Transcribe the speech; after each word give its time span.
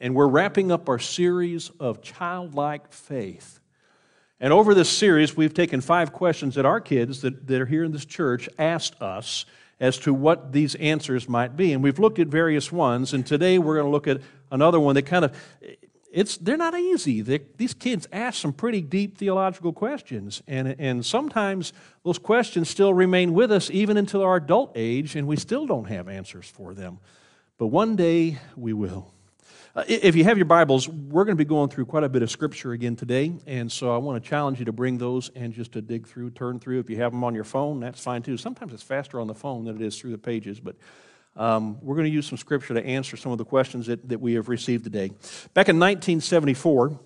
and 0.00 0.14
we're 0.14 0.26
wrapping 0.26 0.72
up 0.72 0.88
our 0.88 0.98
series 0.98 1.70
of 1.78 2.02
childlike 2.02 2.92
faith. 2.92 3.60
And 4.40 4.52
over 4.52 4.74
this 4.74 4.88
series, 4.88 5.36
we've 5.36 5.52
taken 5.52 5.82
five 5.82 6.12
questions 6.12 6.54
that 6.54 6.64
our 6.64 6.80
kids 6.80 7.20
that, 7.20 7.46
that 7.46 7.60
are 7.60 7.66
here 7.66 7.84
in 7.84 7.92
this 7.92 8.06
church 8.06 8.48
asked 8.58 9.00
us 9.02 9.44
as 9.78 9.98
to 9.98 10.14
what 10.14 10.52
these 10.52 10.74
answers 10.76 11.28
might 11.28 11.56
be. 11.56 11.72
And 11.72 11.82
we've 11.82 11.98
looked 11.98 12.18
at 12.18 12.28
various 12.28 12.72
ones, 12.72 13.12
and 13.12 13.26
today 13.26 13.58
we're 13.58 13.74
going 13.74 13.86
to 13.86 13.90
look 13.90 14.08
at 14.08 14.22
another 14.50 14.80
one 14.80 14.94
that 14.94 15.02
kind 15.02 15.24
of 15.24 15.36
it's 16.12 16.36
they're 16.38 16.56
not 16.56 16.74
easy. 16.74 17.20
They, 17.20 17.40
these 17.56 17.72
kids 17.72 18.08
ask 18.12 18.40
some 18.40 18.52
pretty 18.52 18.80
deep 18.80 19.16
theological 19.16 19.72
questions, 19.72 20.42
and 20.48 20.74
and 20.78 21.06
sometimes 21.06 21.72
those 22.02 22.18
questions 22.18 22.68
still 22.68 22.92
remain 22.92 23.32
with 23.32 23.52
us 23.52 23.70
even 23.70 23.96
until 23.96 24.22
our 24.22 24.36
adult 24.36 24.72
age, 24.74 25.14
and 25.14 25.28
we 25.28 25.36
still 25.36 25.66
don't 25.66 25.86
have 25.86 26.08
answers 26.08 26.48
for 26.48 26.74
them. 26.74 26.98
But 27.58 27.68
one 27.68 27.94
day 27.94 28.38
we 28.56 28.72
will. 28.72 29.12
Uh, 29.80 29.84
if 29.88 30.14
you 30.14 30.24
have 30.24 30.36
your 30.36 30.44
Bibles, 30.44 30.86
we're 30.86 31.24
going 31.24 31.38
to 31.38 31.42
be 31.42 31.48
going 31.48 31.70
through 31.70 31.86
quite 31.86 32.04
a 32.04 32.08
bit 32.10 32.20
of 32.20 32.30
Scripture 32.30 32.72
again 32.72 32.96
today, 32.96 33.32
and 33.46 33.72
so 33.72 33.94
I 33.94 33.96
want 33.96 34.22
to 34.22 34.28
challenge 34.28 34.58
you 34.58 34.66
to 34.66 34.72
bring 34.72 34.98
those 34.98 35.30
and 35.34 35.54
just 35.54 35.72
to 35.72 35.80
dig 35.80 36.06
through, 36.06 36.32
turn 36.32 36.60
through. 36.60 36.80
If 36.80 36.90
you 36.90 36.98
have 36.98 37.12
them 37.12 37.24
on 37.24 37.34
your 37.34 37.44
phone, 37.44 37.80
that's 37.80 37.98
fine 37.98 38.20
too. 38.20 38.36
Sometimes 38.36 38.74
it's 38.74 38.82
faster 38.82 39.18
on 39.18 39.26
the 39.26 39.34
phone 39.34 39.64
than 39.64 39.76
it 39.76 39.80
is 39.80 39.98
through 39.98 40.10
the 40.10 40.18
pages, 40.18 40.60
but 40.60 40.76
um, 41.34 41.78
we're 41.80 41.94
going 41.94 42.04
to 42.04 42.12
use 42.12 42.26
some 42.26 42.36
Scripture 42.36 42.74
to 42.74 42.84
answer 42.84 43.16
some 43.16 43.32
of 43.32 43.38
the 43.38 43.44
questions 43.46 43.86
that, 43.86 44.06
that 44.10 44.20
we 44.20 44.34
have 44.34 44.50
received 44.50 44.84
today. 44.84 45.12
Back 45.54 45.70
in 45.70 45.78
1974, 45.78 47.00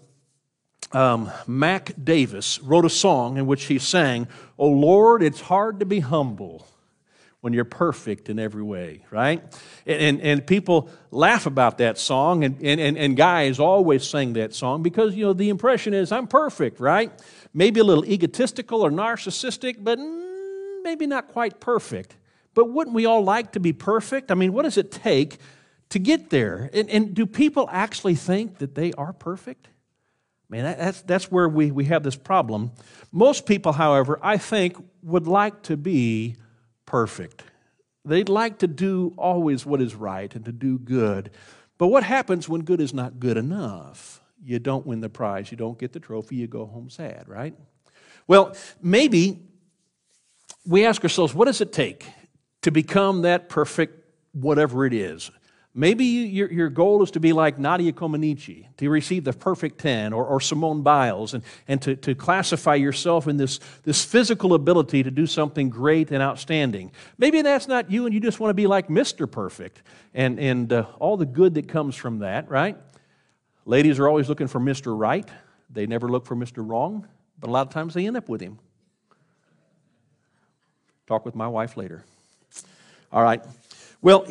um, 0.91 1.31
Mac 1.47 1.93
Davis 2.03 2.59
wrote 2.61 2.85
a 2.85 2.91
song 2.91 3.37
in 3.37 3.47
which 3.47 3.67
he 3.67 3.79
sang, 3.79 4.27
Oh 4.59 4.69
Lord, 4.69 5.23
it's 5.23 5.43
hard 5.43 5.79
to 5.79 5.87
be 5.87 6.01
humble 6.01 6.67
when 7.45 7.53
you're 7.53 7.67
perfect 7.67 8.31
in 8.31 8.39
every 8.39 8.63
way, 8.63 9.05
right? 9.11 9.43
And, 9.85 10.01
and, 10.01 10.21
and, 10.23 10.47
people 10.47 10.89
laugh 11.11 11.45
about 11.45 11.77
that 11.77 11.99
song, 11.99 12.43
and, 12.43 12.57
and, 12.63 12.97
and 12.97 13.15
guys 13.19 13.59
always 13.59 14.03
sing 14.03 14.33
that 14.33 14.55
song 14.55 14.83
because, 14.83 15.15
you 15.15 15.27
know, 15.27 15.35
the 15.35 15.51
impression 15.51 15.93
is 15.93 16.11
I'm 16.11 16.27
perfect, 16.27 16.81
right? 16.81 17.13
Maybe 17.53 17.81
a 17.81 17.85
little 17.85 18.07
egotistical 18.07 18.81
or 18.81 18.91
narcissistic, 18.91 19.77
but 19.85 19.99
mm, 19.99 20.83
maybe 20.85 21.07
not 21.07 21.29
quite 21.29 21.61
perfect. 21.61 22.17
But 22.55 22.71
wouldn't 22.71 22.97
we 22.97 23.05
all 23.05 23.23
like 23.23 23.53
to 23.53 23.61
be 23.61 23.75
perfect? 23.75 24.31
I 24.31 24.35
mean, 24.37 24.55
what 24.55 24.63
does 24.63 24.79
it 24.79 24.91
take 24.91 25.37
to 25.91 25.99
get 25.99 26.31
there? 26.31 26.71
And, 26.73 26.89
and 26.89 27.13
do 27.13 27.27
people 27.27 27.69
actually 27.71 28.15
think 28.15 28.57
that 28.61 28.75
they 28.75 28.95
are 28.95 29.13
perfect? 29.13 29.69
I 30.51 30.57
mean, 30.57 30.63
that's, 30.65 31.03
that's 31.03 31.31
where 31.31 31.51
we, 31.51 31.71
we 31.71 31.85
have 31.85 32.05
this 32.05 32.17
problem. 32.17 32.71
Most 33.13 33.45
people, 33.45 33.73
however, 33.73 34.19
I 34.23 34.39
think 34.39 34.83
would 35.03 35.27
like 35.27 35.65
to 35.65 35.77
be 35.77 36.37
perfect. 36.87 37.45
They'd 38.05 38.29
like 38.29 38.59
to 38.59 38.67
do 38.67 39.15
always 39.17 39.65
what 39.65 39.81
is 39.81 39.95
right 39.95 40.35
and 40.35 40.45
to 40.45 40.53
do 40.53 40.79
good. 40.79 41.31
But 41.79 41.89
what 41.89 42.05
happens 42.05 42.49
when 42.49 42.63
good 42.63 42.81
is 42.81 42.93
not 42.93 43.19
good 43.19 43.37
enough? 43.37 44.21
You 44.45 44.59
don't 44.59 44.87
win 44.87 45.01
the 45.01 45.09
prize, 45.09 45.51
you 45.51 45.57
don't 45.57 45.79
get 45.79 45.93
the 45.93 46.01
trophy, 46.01 46.37
you 46.37 46.47
go 46.47 46.67
home 46.67 46.91
sad, 46.91 47.29
right? 47.29 47.55
Well, 48.27 48.55
maybe 48.83 49.41
we 50.67 50.85
ask 50.85 51.03
ourselves, 51.03 51.35
what 51.35 51.47
does 51.47 51.61
it 51.61 51.73
take 51.73 52.07
to 52.63 52.71
become 52.71 53.23
that 53.23 53.49
perfect 53.49 54.05
whatever 54.33 54.85
it 54.85 54.93
is? 54.93 55.31
Maybe 55.77 56.05
your, 56.05 56.53
your 56.53 56.69
goal 56.69 57.03
is 57.03 57.11
to 57.13 57.21
be 57.21 57.33
like 57.33 57.59
Nadia 57.59 57.93
Comaneci, 57.93 58.67
to 58.77 58.89
receive 58.89 59.25
the 59.25 59.33
perfect 59.33 59.79
10, 59.79 60.13
or, 60.13 60.25
or 60.25 60.41
Simone 60.41 60.83
Biles, 60.83 61.35
and, 61.35 61.43
and 61.67 61.83
to, 61.83 61.97
to 61.97 62.15
classify 62.15 62.77
yourself 62.77 63.27
in 63.27 63.39
this, 63.39 63.59
this 63.83 64.05
physical 64.05 64.55
ability 64.55 65.03
to 65.03 65.11
do 65.11 65.27
something 65.27 65.71
great 65.71 66.13
and 66.13 66.23
outstanding. 66.23 66.93
Maybe 67.19 67.43
that's 67.43 67.67
not 67.67 67.91
you, 67.91 68.07
and 68.07 68.15
you 68.15 68.21
just 68.21 68.39
want 68.39 68.51
to 68.51 68.55
be 68.55 68.69
like 68.69 68.87
Mr. 68.87 69.29
Perfect 69.29 69.83
and, 70.15 70.39
and 70.39 70.73
uh, 70.73 70.87
all 71.01 71.17
the 71.17 71.27
good 71.27 71.55
that 71.55 71.67
comes 71.67 71.97
from 71.97 72.21
that, 72.21 72.49
right? 72.49 72.77
Ladies 73.67 73.99
are 73.99 74.07
always 74.07 74.29
looking 74.29 74.47
for 74.47 74.61
Mr. 74.61 74.97
Right, 74.97 75.29
they 75.71 75.87
never 75.87 76.09
look 76.09 76.25
for 76.25 76.37
Mr. 76.37 76.59
Wrong, 76.59 77.09
but 77.41 77.51
a 77.51 77.53
lot 77.53 77.67
of 77.67 77.73
times 77.73 77.95
they 77.95 78.07
end 78.07 78.17
up 78.17 78.29
with 78.29 78.41
him. 78.41 78.61
Talk 81.09 81.25
with 81.25 81.35
my 81.35 81.49
wife 81.49 81.77
later. 81.77 82.05
All 83.13 83.23
right. 83.23 83.43
Well, 84.01 84.27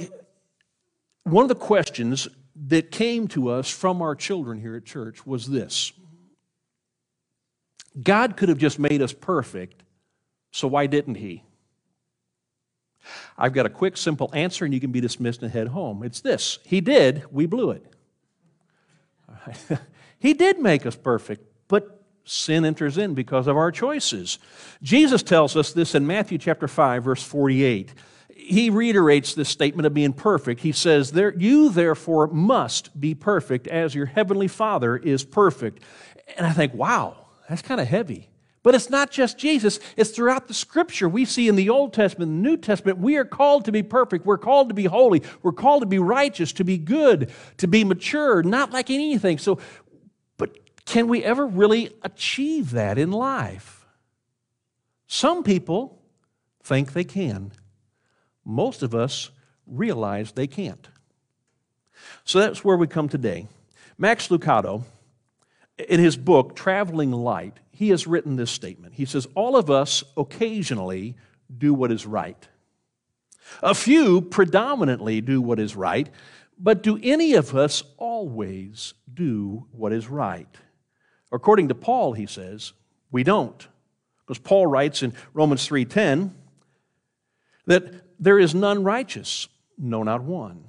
one 1.24 1.44
of 1.44 1.50
the 1.50 1.56
questions 1.56 2.28
that 2.68 2.92
came 2.92 3.28
to 3.30 3.50
us 3.50 3.70
from 3.70 4.02
our 4.02 4.16
children 4.16 4.60
here 4.60 4.76
at 4.76 4.86
church 4.86 5.26
was 5.26 5.48
this 5.48 5.92
God 8.02 8.38
could 8.38 8.50
have 8.50 8.58
just 8.58 8.80
made 8.80 9.02
us 9.02 9.14
perfect, 9.14 9.84
so 10.52 10.68
why 10.68 10.88
didn't 10.88 11.16
He? 11.16 11.44
I've 13.38 13.54
got 13.54 13.66
a 13.66 13.70
quick, 13.70 13.98
simple 13.98 14.30
answer, 14.34 14.64
and 14.66 14.74
you 14.74 14.80
can 14.80 14.92
be 14.92 15.02
dismissed 15.02 15.42
and 15.42 15.52
head 15.52 15.68
home. 15.68 16.04
It's 16.04 16.22
this 16.22 16.60
He 16.66 16.82
did, 16.82 17.24
we 17.32 17.46
blew 17.46 17.72
it. 17.72 17.86
he 20.20 20.34
did 20.34 20.60
make 20.60 20.86
us 20.86 20.96
perfect, 20.96 21.44
but 21.68 22.02
sin 22.24 22.66
enters 22.66 22.98
in 22.98 23.14
because 23.14 23.48
of 23.48 23.58
our 23.58 23.72
choices. 23.72 24.40
Jesus 24.82 25.24
tells 25.24 25.58
us 25.58 25.74
this 25.74 25.96
in 25.96 26.08
Matthew 26.08 26.38
chapter 26.38 26.68
5, 26.68 27.04
verse 27.04 27.24
48 27.24 27.94
he 28.44 28.70
reiterates 28.70 29.34
this 29.34 29.50
statement 29.50 29.86
of 29.86 29.94
being 29.94 30.14
perfect. 30.14 30.62
He 30.62 30.72
says, 30.72 31.12
there, 31.12 31.34
You 31.34 31.70
therefore 31.70 32.28
must 32.28 33.00
be 33.00 33.16
perfect 33.16 33.68
as 33.68 33.96
your 33.96 34.06
heavenly 34.06 34.48
Father 34.48 34.98
is 34.98 35.24
perfect. 35.24 35.82
And 36.38 36.46
I 36.46 36.52
think, 36.52 36.74
wow, 36.74 37.28
that's 37.50 37.62
kind 37.62 37.80
of 37.80 37.88
heavy. 37.88 38.30
But 38.62 38.76
it's 38.76 38.90
not 38.90 39.12
just 39.12 39.38
Jesus, 39.38 39.80
it's 39.98 40.12
throughout 40.12 40.48
the 40.48 40.54
scripture. 40.54 41.10
We 41.10 41.26
see 41.26 41.50
in 41.50 41.58
the 41.58 41.70
Old 41.70 41.94
Testament, 41.94 42.32
the 42.32 42.50
New 42.50 42.56
Testament, 42.56 42.98
we 42.98 43.18
are 43.18 43.26
called 43.26 43.66
to 43.66 43.74
be 43.74 43.84
perfect. 43.84 44.26
We're 44.26 44.38
called 44.38 44.70
to 44.70 44.76
be 44.76 44.86
holy. 44.86 45.22
We're 45.42 45.52
called 45.52 45.82
to 45.82 45.88
be 45.88 46.00
righteous, 46.00 46.54
to 46.54 46.64
be 46.64 46.78
good, 46.78 47.30
to 47.58 47.68
be 47.68 47.84
mature, 47.84 48.42
not 48.42 48.72
like 48.72 48.90
anything. 48.90 49.38
So, 49.38 49.60
but 50.38 50.58
can 50.86 51.10
we 51.10 51.24
ever 51.24 51.46
really 51.46 51.92
achieve 52.04 52.72
that 52.72 52.98
in 52.98 53.12
life? 53.12 53.86
Some 55.08 55.44
people 55.44 56.02
think 56.64 56.94
they 56.94 57.04
can. 57.04 57.52
Most 58.46 58.84
of 58.84 58.94
us 58.94 59.30
realize 59.66 60.32
they 60.32 60.48
can't. 60.48 60.88
So 62.24 62.40
that's 62.40 62.64
where 62.64 62.78
we 62.78 62.88
come 62.88 63.10
today. 63.10 63.48
Max 63.98 64.28
Lucado, 64.28 64.84
in 65.78 66.00
his 66.00 66.18
book, 66.18 66.56
Traveling 66.56 67.12
Light, 67.12 67.60
he 67.72 67.90
has 67.90 68.08
written 68.08 68.36
this 68.36 68.52
statement. 68.52 68.96
He 68.96 69.06
says, 69.06 69.28
All 69.36 69.56
of 69.56 69.70
us 69.70 70.04
occasionally 70.18 71.16
do 71.56 71.74
what 71.74 71.92
is 71.92 72.06
right. 72.06 72.48
A 73.62 73.76
few 73.76 74.22
predominantly 74.22 75.22
do 75.22 75.42
what 75.42 75.60
is 75.60 75.76
right, 75.76 76.10
but 76.58 76.84
do 76.84 77.00
any 77.04 77.34
of 77.34 77.56
us 77.56 77.84
always 77.98 78.94
do 79.14 79.68
what 79.72 79.92
is 79.92 80.08
right? 80.08 80.48
According 81.32 81.68
to 81.70 81.76
Paul, 81.76 82.14
he 82.14 82.26
says, 82.26 82.74
we 83.12 83.24
don't. 83.24 83.68
Because 84.26 84.40
Paul 84.40 84.68
writes 84.68 85.04
in 85.04 85.14
Romans 85.34 85.68
3:10 85.68 86.32
that 87.66 88.03
there 88.20 88.40
is 88.40 88.54
none 88.56 88.84
righteous, 88.84 89.48
no, 89.78 90.04
not 90.04 90.22
one. 90.22 90.66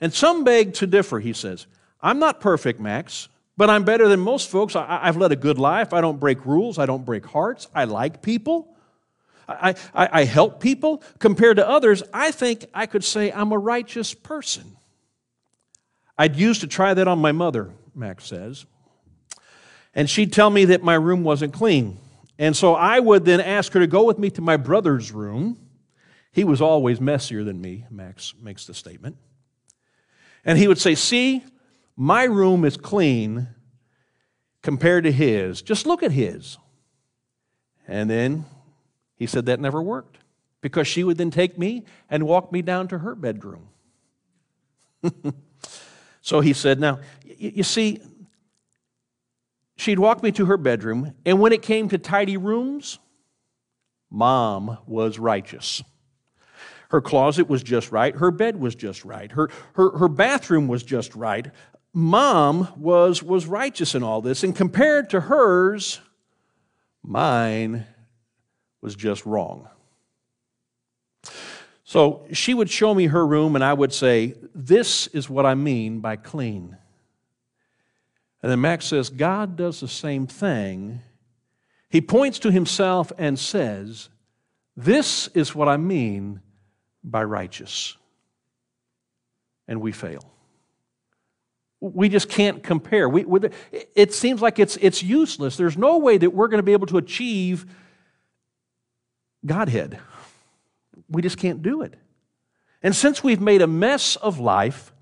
And 0.00 0.12
some 0.12 0.44
beg 0.44 0.74
to 0.74 0.86
differ, 0.86 1.20
he 1.20 1.32
says. 1.32 1.66
I'm 2.00 2.18
not 2.18 2.40
perfect, 2.40 2.80
Max, 2.80 3.28
but 3.56 3.70
I'm 3.70 3.84
better 3.84 4.08
than 4.08 4.20
most 4.20 4.50
folks. 4.50 4.74
I, 4.74 5.06
have 5.06 5.16
led 5.16 5.30
a 5.30 5.36
good 5.36 5.58
life. 5.58 5.92
I 5.92 6.00
don't 6.00 6.18
break 6.18 6.44
rules. 6.44 6.78
I 6.78 6.86
don't 6.86 7.04
break 7.04 7.24
hearts. 7.24 7.68
I 7.74 7.84
like 7.84 8.22
people. 8.22 8.76
I, 9.48 9.74
I, 9.94 10.08
I 10.12 10.24
help 10.24 10.60
people. 10.60 11.02
Compared 11.20 11.58
to 11.58 11.68
others, 11.68 12.02
I 12.12 12.32
think 12.32 12.66
I 12.74 12.86
could 12.86 13.04
say 13.04 13.30
I'm 13.30 13.52
a 13.52 13.58
righteous 13.58 14.14
person. 14.14 14.76
I'd 16.18 16.36
used 16.36 16.62
to 16.62 16.66
try 16.66 16.94
that 16.94 17.06
on 17.06 17.20
my 17.20 17.32
mother, 17.32 17.70
Max 17.94 18.26
says. 18.26 18.66
And 19.94 20.08
she'd 20.08 20.32
tell 20.32 20.50
me 20.50 20.64
that 20.66 20.82
my 20.82 20.94
room 20.94 21.22
wasn't 21.22 21.52
clean. 21.52 21.98
And 22.38 22.56
so 22.56 22.74
I 22.74 22.98
would 22.98 23.24
then 23.24 23.40
ask 23.40 23.72
her 23.72 23.80
to 23.80 23.86
go 23.86 24.04
with 24.04 24.18
me 24.18 24.30
to 24.30 24.40
my 24.40 24.56
brother's 24.56 25.12
room 25.12 25.58
he 26.32 26.44
was 26.44 26.60
always 26.60 27.00
messier 27.00 27.44
than 27.44 27.60
me, 27.60 27.84
Max 27.90 28.34
makes 28.40 28.66
the 28.66 28.74
statement. 28.74 29.16
And 30.44 30.58
he 30.58 30.66
would 30.66 30.78
say, 30.78 30.94
See, 30.94 31.44
my 31.96 32.24
room 32.24 32.64
is 32.64 32.76
clean 32.76 33.48
compared 34.62 35.04
to 35.04 35.12
his. 35.12 35.60
Just 35.62 35.86
look 35.86 36.02
at 36.02 36.10
his. 36.10 36.56
And 37.86 38.08
then 38.08 38.46
he 39.16 39.26
said 39.26 39.46
that 39.46 39.60
never 39.60 39.82
worked 39.82 40.18
because 40.62 40.88
she 40.88 41.04
would 41.04 41.18
then 41.18 41.30
take 41.30 41.58
me 41.58 41.84
and 42.08 42.24
walk 42.24 42.50
me 42.50 42.62
down 42.62 42.88
to 42.88 42.98
her 42.98 43.14
bedroom. 43.14 43.68
so 46.22 46.40
he 46.40 46.54
said, 46.54 46.80
Now, 46.80 47.00
you 47.24 47.62
see, 47.62 48.00
she'd 49.76 49.98
walk 49.98 50.22
me 50.22 50.32
to 50.32 50.46
her 50.46 50.56
bedroom, 50.56 51.12
and 51.26 51.40
when 51.40 51.52
it 51.52 51.60
came 51.60 51.88
to 51.90 51.98
tidy 51.98 52.36
rooms, 52.36 52.98
mom 54.10 54.78
was 54.86 55.18
righteous. 55.18 55.82
Her 56.92 57.00
closet 57.00 57.48
was 57.48 57.62
just 57.62 57.90
right. 57.90 58.14
Her 58.14 58.30
bed 58.30 58.60
was 58.60 58.74
just 58.74 59.02
right. 59.02 59.32
Her, 59.32 59.48
her, 59.72 59.96
her 59.96 60.08
bathroom 60.08 60.68
was 60.68 60.82
just 60.82 61.14
right. 61.14 61.50
Mom 61.94 62.68
was, 62.76 63.22
was 63.22 63.46
righteous 63.46 63.94
in 63.94 64.02
all 64.02 64.20
this. 64.20 64.44
And 64.44 64.54
compared 64.54 65.08
to 65.10 65.20
hers, 65.20 66.00
mine 67.02 67.86
was 68.82 68.94
just 68.94 69.24
wrong. 69.24 69.70
So 71.82 72.26
she 72.34 72.52
would 72.52 72.68
show 72.68 72.94
me 72.94 73.06
her 73.06 73.26
room, 73.26 73.54
and 73.54 73.64
I 73.64 73.72
would 73.72 73.94
say, 73.94 74.34
This 74.54 75.06
is 75.08 75.30
what 75.30 75.46
I 75.46 75.54
mean 75.54 76.00
by 76.00 76.16
clean. 76.16 76.76
And 78.42 78.52
then 78.52 78.60
Max 78.60 78.84
says, 78.84 79.08
God 79.08 79.56
does 79.56 79.80
the 79.80 79.88
same 79.88 80.26
thing. 80.26 81.00
He 81.88 82.02
points 82.02 82.38
to 82.40 82.50
himself 82.50 83.12
and 83.16 83.38
says, 83.38 84.10
This 84.76 85.28
is 85.28 85.54
what 85.54 85.68
I 85.68 85.78
mean 85.78 86.42
by 87.04 87.24
righteous. 87.24 87.96
And 89.68 89.80
we 89.80 89.92
fail. 89.92 90.24
We 91.80 92.08
just 92.08 92.28
can't 92.28 92.62
compare. 92.62 93.08
We, 93.08 93.24
it 93.94 94.12
seems 94.12 94.40
like 94.40 94.58
it's, 94.58 94.76
it's 94.76 95.02
useless. 95.02 95.56
There's 95.56 95.76
no 95.76 95.98
way 95.98 96.16
that 96.16 96.30
we're 96.30 96.48
going 96.48 96.58
to 96.58 96.64
be 96.64 96.72
able 96.72 96.86
to 96.88 96.98
achieve 96.98 97.66
Godhead. 99.44 99.98
We 101.08 101.22
just 101.22 101.38
can't 101.38 101.62
do 101.62 101.82
it. 101.82 101.94
And 102.82 102.94
since 102.94 103.22
we've 103.24 103.40
made 103.40 103.62
a 103.62 103.66
mess 103.66 104.16
of 104.16 104.38
life, 104.38 104.92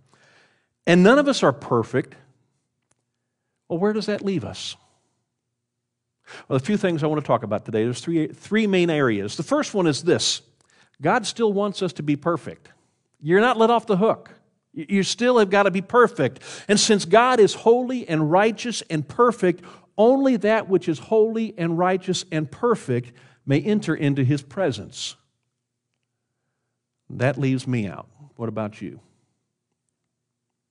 and 0.87 1.02
none 1.02 1.19
of 1.19 1.29
us 1.29 1.43
are 1.43 1.52
perfect, 1.52 2.14
well, 3.69 3.79
where 3.79 3.93
does 3.93 4.06
that 4.06 4.25
leave 4.25 4.44
us? 4.44 4.76
Well, 6.49 6.56
a 6.56 6.61
few 6.61 6.76
things 6.76 7.02
I 7.02 7.06
want 7.06 7.20
to 7.20 7.26
talk 7.26 7.43
about 7.43 7.64
today. 7.64 7.85
There's 7.85 8.00
three, 8.00 8.29
three 8.29 8.67
main 8.67 8.91
areas. 8.91 9.37
The 9.37 9.43
first 9.43 9.75
one 9.75 9.87
is 9.87 10.02
this 10.02 10.43
God 11.00 11.26
still 11.26 11.52
wants 11.52 11.82
us 11.82 11.93
to 11.94 12.02
be 12.02 12.17
perfect. 12.17 12.69
You're 13.20 13.41
not 13.41 13.58
let 13.58 13.70
off 13.70 13.87
the 13.87 13.97
hook. 13.97 14.35
You 14.73 15.02
still 15.02 15.38
have 15.38 15.50
got 15.50 15.64
to 15.64 15.70
be 15.70 15.81
perfect. 15.81 16.41
And 16.69 16.79
since 16.79 17.05
God 17.05 17.41
is 17.41 17.55
holy 17.55 18.08
and 18.08 18.31
righteous 18.31 18.82
and 18.88 19.06
perfect, 19.06 19.64
only 19.99 20.37
that 20.37 20.69
which 20.69 20.88
is 20.88 20.99
holy 20.99 21.55
and 21.58 21.76
righteous 21.76 22.25
and 22.31 22.50
perfect 22.50 23.12
may 23.44 23.61
enter 23.61 23.94
into 23.94 24.23
his 24.23 24.43
presence. 24.43 25.17
That 27.11 27.37
leaves 27.37 27.67
me 27.67 27.87
out. 27.87 28.08
What 28.37 28.49
about 28.49 28.81
you? 28.81 29.00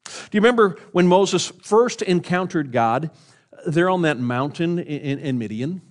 Do 0.05 0.37
you 0.37 0.41
remember 0.41 0.77
when 0.91 1.07
Moses 1.07 1.47
first 1.61 2.01
encountered 2.01 2.71
God 2.71 3.11
uh, 3.51 3.69
there 3.69 3.89
on 3.89 4.03
that 4.03 4.17
mountain 4.17 4.79
in, 4.79 5.19
in 5.19 5.37
Midian? 5.37 5.81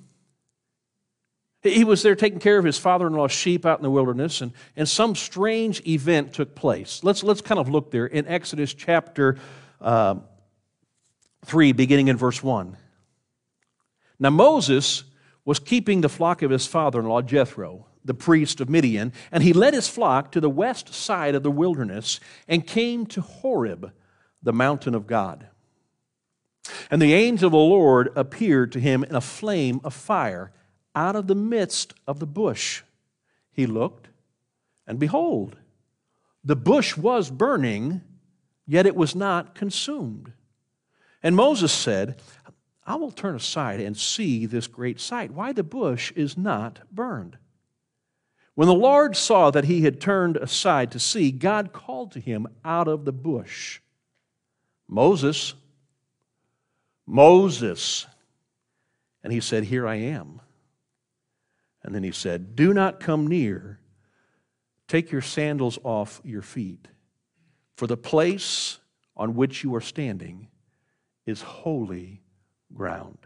He 1.69 1.85
was 1.85 2.03
there 2.03 2.15
taking 2.15 2.39
care 2.39 2.59
of 2.59 2.65
his 2.65 2.79
father 2.79 3.07
in 3.07 3.13
law's 3.13 3.33
sheep 3.33 3.65
out 3.67 3.79
in 3.79 3.83
the 3.83 3.91
wilderness, 3.91 4.41
and, 4.41 4.53
and 4.77 4.89
some 4.89 5.15
strange 5.15 5.87
event 5.87 6.33
took 6.33 6.55
place. 6.55 7.03
Let's, 7.03 7.23
let's 7.23 7.41
kind 7.41 7.59
of 7.59 7.69
look 7.69 7.91
there 7.91 8.07
in 8.07 8.27
Exodus 8.27 8.75
chapter 8.75 9.37
uh, 9.81 10.17
3, 11.45 11.73
beginning 11.73 12.09
in 12.09 12.17
verse 12.17 12.43
1. 12.43 12.77
Now, 14.19 14.31
Moses 14.31 15.05
was 15.45 15.59
keeping 15.59 16.01
the 16.01 16.09
flock 16.09 16.43
of 16.43 16.51
his 16.51 16.67
father 16.67 17.01
in 17.01 17.07
law, 17.07 17.23
Jethro, 17.23 17.87
the 18.05 18.15
priest 18.15 18.61
of 18.61 18.69
Midian, 18.69 19.13
and 19.31 19.43
he 19.43 19.53
led 19.53 19.75
his 19.75 19.89
flock 19.89 20.33
to 20.33 20.41
the 20.41 20.51
west 20.51 20.93
side 20.93 21.35
of 21.35 21.43
the 21.43 21.51
wilderness 21.51 22.21
and 22.49 22.67
came 22.67 23.07
to 23.07 23.21
Horeb, 23.21 23.93
the 24.43 24.53
mountain 24.53 24.95
of 24.95 25.07
God. 25.07 25.47
And 26.91 27.01
the 27.01 27.15
angel 27.15 27.47
of 27.47 27.53
the 27.53 27.59
Lord 27.59 28.11
appeared 28.17 28.73
to 28.73 28.81
him 28.81 29.05
in 29.05 29.15
a 29.15 29.21
flame 29.21 29.81
of 29.85 29.95
fire 29.95 30.53
out 30.99 31.15
of 31.15 31.29
the 31.29 31.35
midst 31.35 31.95
of 32.09 32.19
the 32.19 32.27
bush. 32.27 32.83
He 33.53 33.67
looked, 33.67 34.09
and 34.85 34.99
behold, 34.99 35.57
the 36.43 36.57
bush 36.57 36.97
was 36.97 37.31
burning, 37.31 38.01
yet 38.67 38.85
it 38.85 38.97
was 38.97 39.15
not 39.15 39.55
consumed. 39.55 40.33
And 41.23 41.37
Moses 41.37 41.73
said, 41.73 42.21
I 42.85 42.97
will 42.97 43.13
turn 43.13 43.37
aside 43.37 43.79
and 43.79 43.97
see 43.97 44.45
this 44.45 44.67
great 44.67 44.99
sight, 44.99 45.31
why 45.31 45.53
the 45.53 45.63
bush 45.63 46.11
is 46.17 46.37
not 46.37 46.81
burned. 46.91 47.39
When 48.57 48.67
the 48.67 48.75
Lord 48.75 49.17
saw 49.17 49.53
that 49.53 49.67
he 49.67 49.83
had 49.83 50.01
turned 50.01 50.37
aside 50.37 50.91
to 50.91 50.99
see, 50.99 51.31
God 51.31 51.73
called 51.73 52.11
to 52.13 52.21
him 52.21 52.49
out 52.65 52.89
of 52.89 53.05
the 53.05 53.13
bush 53.13 53.81
Moses, 54.89 55.55
Moses. 57.07 58.07
And 59.23 59.33
he 59.33 59.41
said, 59.41 59.65
Here 59.65 59.87
I 59.87 59.97
am. 59.97 60.41
And 61.83 61.95
then 61.95 62.03
he 62.03 62.13
said, 62.13 62.57
Do 62.57 62.75
not 62.75 63.01
come 63.01 63.27
near. 63.27 63.81
Take 64.89 65.11
your 65.11 65.21
sandals 65.21 65.79
off 65.85 66.21
your 66.25 66.43
feet, 66.43 66.89
for 67.77 67.87
the 67.87 67.97
place 67.97 68.79
on 69.17 69.35
which 69.35 69.63
you 69.63 69.75
are 69.75 69.81
standing 69.81 70.49
is 71.27 71.43
holy 71.43 72.23
ground. 72.73 73.19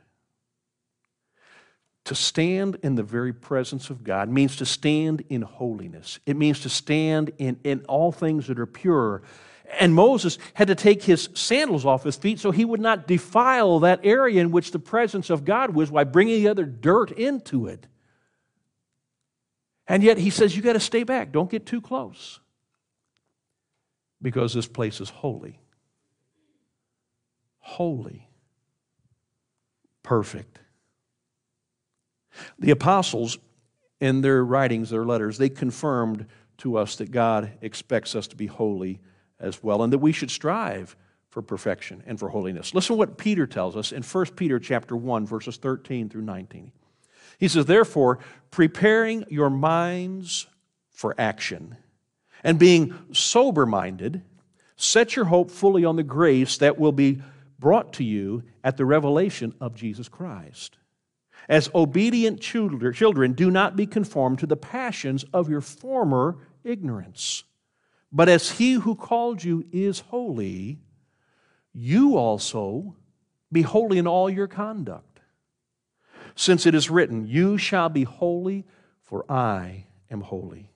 To 2.07 2.17
stand 2.17 2.79
in 2.83 2.97
the 2.97 3.05
very 3.05 3.33
presence 3.33 3.89
of 3.89 4.03
God 4.03 4.29
means 4.29 4.57
to 4.57 4.67
stand 4.67 5.23
in 5.29 5.43
holiness. 5.43 6.19
It 6.27 6.37
means 6.37 6.61
to 6.61 6.69
stand 6.69 7.31
in, 7.39 7.61
in 7.63 7.85
all 7.89 8.11
things 8.11 8.49
that 8.49 8.59
are 8.59 8.67
pure. 8.67 9.23
And 9.79 9.95
Moses 9.95 10.37
had 10.55 10.67
to 10.67 10.75
take 10.75 11.05
his 11.05 11.29
sandals 11.35 11.87
off 11.87 12.03
his 12.03 12.17
feet 12.17 12.41
so 12.41 12.51
he 12.51 12.65
would 12.65 12.81
not 12.81 13.07
defile 13.07 13.79
that 13.81 14.01
area 14.03 14.41
in 14.41 14.51
which 14.51 14.73
the 14.73 14.81
presence 14.81 15.31
of 15.31 15.45
God 15.45 15.75
was 15.77 15.93
by 15.93 16.03
bringing 16.03 16.43
the 16.43 16.49
other 16.49 16.65
dirt 16.65 17.13
into 17.13 17.69
it. 17.69 17.87
And 19.89 20.03
yet 20.03 20.19
he 20.19 20.31
says, 20.31 20.57
You 20.57 20.63
got 20.63 20.75
to 20.75 20.81
stay 20.81 21.03
back. 21.05 21.33
Don't 21.33 21.51
get 21.51 21.67
too 21.67 21.81
close. 21.81 22.41
Because 24.21 24.55
this 24.55 24.69
place 24.69 25.01
is 25.01 25.11
holy. 25.11 25.59
Holy 27.59 28.29
perfect. 30.03 30.59
The 32.59 32.71
apostles, 32.71 33.39
in 34.01 34.21
their 34.21 34.45
writings, 34.45 34.91
their 34.91 35.05
letters, 35.05 35.39
they 35.39 35.49
confirmed 35.49 36.27
to 36.59 36.77
us 36.77 36.97
that 36.97 37.11
God 37.11 37.53
expects 37.61 38.15
us 38.15 38.27
to 38.29 38.37
be 38.37 38.47
holy 38.47 39.01
as 39.39 39.63
well 39.63 39.83
and 39.83 39.93
that 39.93 39.99
we 39.99 40.13
should 40.13 40.31
strive 40.31 40.97
for 41.29 41.43
perfection 41.43 42.03
and 42.07 42.19
for 42.19 42.29
holiness. 42.29 42.75
Listen 42.75 42.95
to 42.95 42.99
what 42.99 43.17
Peter 43.17 43.47
tells 43.47 43.77
us 43.77 43.93
in 43.93 44.03
1 44.03 44.27
Peter 44.37 44.59
chapter 44.59 44.97
1 44.97 45.27
verses 45.27 45.57
13 45.57 46.09
through 46.09 46.23
19. 46.23 46.73
He 47.43 47.49
says, 47.49 47.67
"Therefore, 47.67 48.21
preparing 48.53 49.25
your 49.29 49.51
minds 49.51 50.47
for 50.91 51.13
action 51.19 51.77
and 52.45 52.57
being 52.57 52.95
sober-minded, 53.11 54.23
set 54.77 55.17
your 55.17 55.25
hope 55.25 55.51
fully 55.51 55.85
on 55.85 55.97
the 55.97 56.05
grace 56.05 56.57
that 56.59 56.79
will 56.79 56.93
be 56.93 57.21
brought 57.59 57.93
to 57.95 58.05
you 58.05 58.45
at 58.63 58.77
the 58.77 58.85
revelation 58.85 59.55
of 59.61 59.75
Jesus 59.75 60.09
Christ. 60.09 60.77
As 61.49 61.69
obedient 61.75 62.41
children, 62.41 63.33
do 63.33 63.51
not 63.51 63.75
be 63.75 63.87
conformed 63.87 64.39
to 64.39 64.47
the 64.47 64.57
passions 64.57 65.25
of 65.33 65.51
your 65.51 65.61
former 65.61 66.39
ignorance. 66.63 67.43
But 68.13 68.29
as 68.29 68.53
he 68.53 68.75
who 68.75 68.95
called 68.95 69.43
you 69.43 69.65
is 69.73 69.99
holy, 69.99 70.79
you 71.73 72.17
also 72.17 72.95
be 73.51 73.63
holy 73.63 73.99
in 73.99 74.07
all 74.07 74.31
your 74.31 74.47
conduct. 74.47 75.12
Since 76.35 76.67
it 76.67 76.75
is 76.75 76.91
written, 76.91 77.27
You 77.27 77.59
shall 77.59 77.89
be 77.89 78.05
holy, 78.05 78.65
for 79.03 79.31
I 79.31 79.87
am 80.11 80.23
holy. 80.23 80.71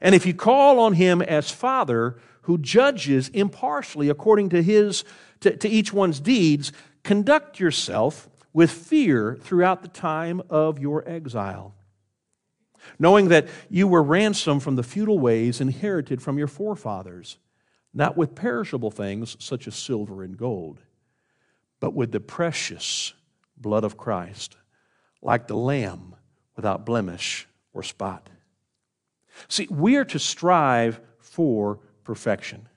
And 0.00 0.14
if 0.14 0.26
you 0.26 0.34
call 0.34 0.78
on 0.80 0.94
him 0.94 1.22
as 1.22 1.50
Father, 1.50 2.16
who 2.42 2.58
judges 2.58 3.28
impartially 3.30 4.08
according 4.08 4.50
to 4.50 4.62
his 4.62 5.04
to, 5.40 5.56
to 5.56 5.68
each 5.68 5.92
one's 5.92 6.20
deeds, 6.20 6.72
conduct 7.02 7.60
yourself 7.60 8.28
with 8.52 8.70
fear 8.70 9.38
throughout 9.40 9.82
the 9.82 9.88
time 9.88 10.42
of 10.50 10.78
your 10.78 11.08
exile, 11.08 11.74
knowing 12.98 13.28
that 13.28 13.48
you 13.68 13.86
were 13.86 14.02
ransomed 14.02 14.62
from 14.62 14.76
the 14.76 14.82
futile 14.82 15.18
ways 15.18 15.60
inherited 15.60 16.20
from 16.20 16.38
your 16.38 16.46
forefathers, 16.46 17.38
not 17.94 18.16
with 18.16 18.34
perishable 18.34 18.90
things 18.90 19.36
such 19.38 19.66
as 19.66 19.74
silver 19.74 20.22
and 20.22 20.36
gold, 20.36 20.80
but 21.80 21.94
with 21.94 22.12
the 22.12 22.20
precious 22.20 23.14
blood 23.56 23.84
of 23.84 23.96
Christ, 23.96 24.56
like 25.22 25.46
the 25.46 25.56
lamb 25.56 26.14
without 26.56 26.84
blemish 26.86 27.46
or 27.72 27.82
spot. 27.82 28.28
See, 29.48 29.66
we 29.70 29.96
are 29.96 30.04
to 30.06 30.18
strive 30.18 31.00
for 31.20 31.78
perfection. 32.04 32.68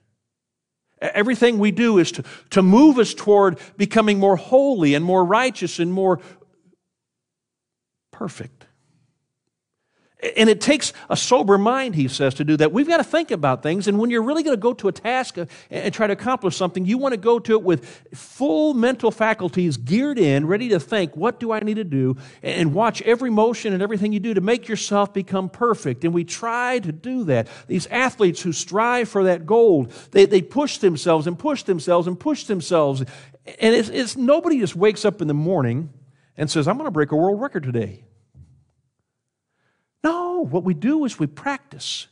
Everything 1.00 1.58
we 1.58 1.72
do 1.72 1.98
is 1.98 2.12
to, 2.12 2.24
to 2.50 2.62
move 2.62 2.98
us 2.98 3.12
toward 3.12 3.58
becoming 3.76 4.20
more 4.20 4.36
holy 4.36 4.94
and 4.94 5.04
more 5.04 5.24
righteous 5.24 5.80
and 5.80 5.92
more 5.92 6.20
perfect. 8.12 8.61
And 10.36 10.48
it 10.48 10.60
takes 10.60 10.92
a 11.10 11.16
sober 11.16 11.58
mind, 11.58 11.96
he 11.96 12.06
says, 12.06 12.34
to 12.34 12.44
do 12.44 12.56
that. 12.58 12.70
We've 12.70 12.86
got 12.86 12.98
to 12.98 13.04
think 13.04 13.32
about 13.32 13.60
things. 13.60 13.88
And 13.88 13.98
when 13.98 14.08
you're 14.08 14.22
really 14.22 14.44
going 14.44 14.56
to 14.56 14.60
go 14.60 14.72
to 14.74 14.86
a 14.86 14.92
task 14.92 15.36
uh, 15.36 15.46
and 15.68 15.92
try 15.92 16.06
to 16.06 16.12
accomplish 16.12 16.56
something, 16.56 16.86
you 16.86 16.96
want 16.96 17.12
to 17.12 17.18
go 17.18 17.40
to 17.40 17.54
it 17.54 17.62
with 17.64 17.84
full 18.14 18.72
mental 18.72 19.10
faculties 19.10 19.76
geared 19.76 20.20
in, 20.20 20.46
ready 20.46 20.68
to 20.68 20.78
think, 20.78 21.16
what 21.16 21.40
do 21.40 21.50
I 21.50 21.58
need 21.58 21.74
to 21.74 21.84
do? 21.84 22.16
And 22.40 22.72
watch 22.72 23.02
every 23.02 23.30
motion 23.30 23.72
and 23.72 23.82
everything 23.82 24.12
you 24.12 24.20
do 24.20 24.32
to 24.34 24.40
make 24.40 24.68
yourself 24.68 25.12
become 25.12 25.48
perfect. 25.48 26.04
And 26.04 26.14
we 26.14 26.22
try 26.22 26.78
to 26.78 26.92
do 26.92 27.24
that. 27.24 27.48
These 27.66 27.88
athletes 27.88 28.42
who 28.42 28.52
strive 28.52 29.08
for 29.08 29.24
that 29.24 29.44
goal, 29.44 29.88
they, 30.12 30.26
they 30.26 30.40
push 30.40 30.78
themselves 30.78 31.26
and 31.26 31.36
push 31.36 31.64
themselves 31.64 32.06
and 32.06 32.18
push 32.18 32.44
themselves. 32.44 33.00
And 33.00 33.74
it's, 33.74 33.88
it's 33.88 34.16
nobody 34.16 34.60
just 34.60 34.76
wakes 34.76 35.04
up 35.04 35.20
in 35.20 35.26
the 35.26 35.34
morning 35.34 35.92
and 36.36 36.48
says, 36.48 36.68
I'm 36.68 36.76
going 36.76 36.86
to 36.86 36.92
break 36.92 37.10
a 37.10 37.16
world 37.16 37.40
record 37.40 37.64
today. 37.64 38.04
No, 40.04 40.44
what 40.44 40.64
we 40.64 40.74
do 40.74 41.04
is 41.04 41.18
we 41.18 41.26
practice 41.26 42.08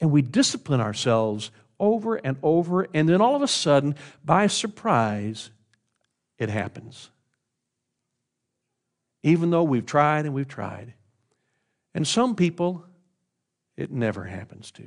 and 0.00 0.10
we 0.10 0.22
discipline 0.22 0.80
ourselves 0.80 1.50
over 1.78 2.16
and 2.16 2.36
over, 2.42 2.86
and 2.92 3.08
then 3.08 3.20
all 3.20 3.34
of 3.34 3.42
a 3.42 3.48
sudden, 3.48 3.94
by 4.24 4.46
surprise, 4.46 5.50
it 6.38 6.50
happens. 6.50 7.10
Even 9.22 9.50
though 9.50 9.62
we've 9.62 9.86
tried 9.86 10.26
and 10.26 10.34
we've 10.34 10.48
tried. 10.48 10.94
And 11.94 12.06
some 12.06 12.36
people, 12.36 12.84
it 13.76 13.90
never 13.90 14.24
happens 14.24 14.70
to. 14.72 14.82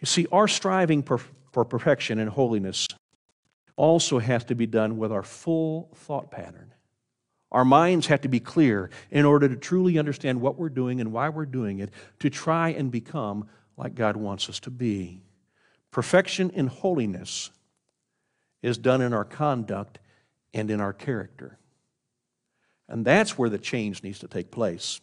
You 0.00 0.06
see, 0.06 0.26
our 0.30 0.48
striving 0.48 1.02
for, 1.02 1.18
for 1.52 1.64
perfection 1.64 2.18
and 2.18 2.28
holiness 2.28 2.88
also 3.76 4.18
has 4.18 4.44
to 4.44 4.54
be 4.54 4.66
done 4.66 4.98
with 4.98 5.12
our 5.12 5.22
full 5.22 5.90
thought 5.94 6.30
pattern. 6.30 6.71
Our 7.52 7.66
minds 7.66 8.06
have 8.06 8.22
to 8.22 8.28
be 8.28 8.40
clear 8.40 8.90
in 9.10 9.26
order 9.26 9.46
to 9.46 9.56
truly 9.56 9.98
understand 9.98 10.40
what 10.40 10.58
we're 10.58 10.70
doing 10.70 11.00
and 11.00 11.12
why 11.12 11.28
we're 11.28 11.44
doing 11.44 11.80
it, 11.80 11.90
to 12.20 12.30
try 12.30 12.70
and 12.70 12.90
become 12.90 13.46
like 13.76 13.94
God 13.94 14.16
wants 14.16 14.48
us 14.48 14.58
to 14.60 14.70
be. 14.70 15.20
Perfection 15.90 16.48
in 16.50 16.66
holiness 16.66 17.50
is 18.62 18.78
done 18.78 19.02
in 19.02 19.12
our 19.12 19.26
conduct 19.26 19.98
and 20.54 20.70
in 20.70 20.80
our 20.80 20.94
character. 20.94 21.58
And 22.88 23.04
that's 23.04 23.36
where 23.36 23.50
the 23.50 23.58
change 23.58 24.02
needs 24.02 24.18
to 24.20 24.28
take 24.28 24.50
place. 24.50 25.00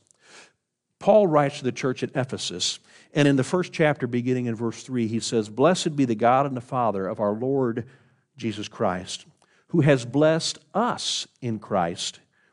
Paul 0.98 1.27
writes 1.27 1.60
to 1.60 1.63
the 1.63 1.72
church 1.72 2.01
at 2.01 2.15
Ephesus, 2.15 2.79
and 3.13 3.27
in 3.27 3.36
the 3.36 3.44
first 3.44 3.72
chapter, 3.72 4.08
beginning 4.08 4.48
in 4.48 4.56
verse 4.56 4.84
3, 4.84 5.08
he 5.08 5.20
says, 5.20 5.50
Blessed 5.50 5.96
be 5.96 6.06
the 6.06 6.15
God 6.15 6.48
and 6.48 6.58
the 6.58 6.62
Father 6.62 7.08
of 7.08 7.20
our 7.20 7.34
Lord 7.34 7.88
Jesus 8.38 8.68
Christ, 8.68 9.25
who 9.68 9.82
has 9.82 10.03
blessed 10.03 10.58
us 10.74 11.27
in 11.41 11.60
Christ 11.60 12.20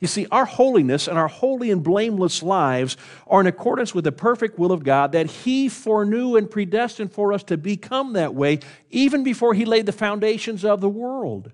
You 0.00 0.08
see, 0.08 0.26
our 0.30 0.44
holiness 0.44 1.08
and 1.08 1.18
our 1.18 1.28
holy 1.28 1.70
and 1.70 1.82
blameless 1.82 2.42
lives 2.42 2.96
are 3.26 3.40
in 3.40 3.46
accordance 3.46 3.94
with 3.94 4.04
the 4.04 4.12
perfect 4.12 4.58
will 4.58 4.72
of 4.72 4.84
God 4.84 5.12
that 5.12 5.30
He 5.30 5.68
foreknew 5.68 6.36
and 6.36 6.50
predestined 6.50 7.12
for 7.12 7.32
us 7.32 7.42
to 7.44 7.56
become 7.56 8.14
that 8.14 8.34
way 8.34 8.60
even 8.90 9.22
before 9.22 9.54
He 9.54 9.64
laid 9.64 9.86
the 9.86 9.92
foundations 9.92 10.64
of 10.64 10.80
the 10.80 10.88
world. 10.88 11.52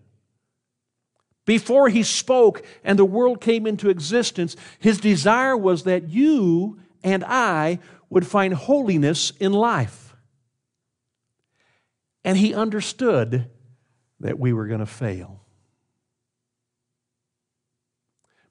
Before 1.44 1.88
He 1.88 2.02
spoke 2.02 2.64
and 2.84 2.98
the 2.98 3.04
world 3.04 3.40
came 3.40 3.66
into 3.66 3.90
existence, 3.90 4.56
His 4.78 4.98
desire 4.98 5.56
was 5.56 5.84
that 5.84 6.08
you 6.08 6.80
and 7.02 7.24
I 7.24 7.78
would 8.08 8.26
find 8.26 8.54
holiness 8.54 9.32
in 9.38 9.52
life. 9.52 10.16
And 12.24 12.38
He 12.38 12.54
understood 12.54 13.50
that 14.20 14.38
we 14.38 14.52
were 14.52 14.66
going 14.66 14.80
to 14.80 14.86
fail. 14.86 15.40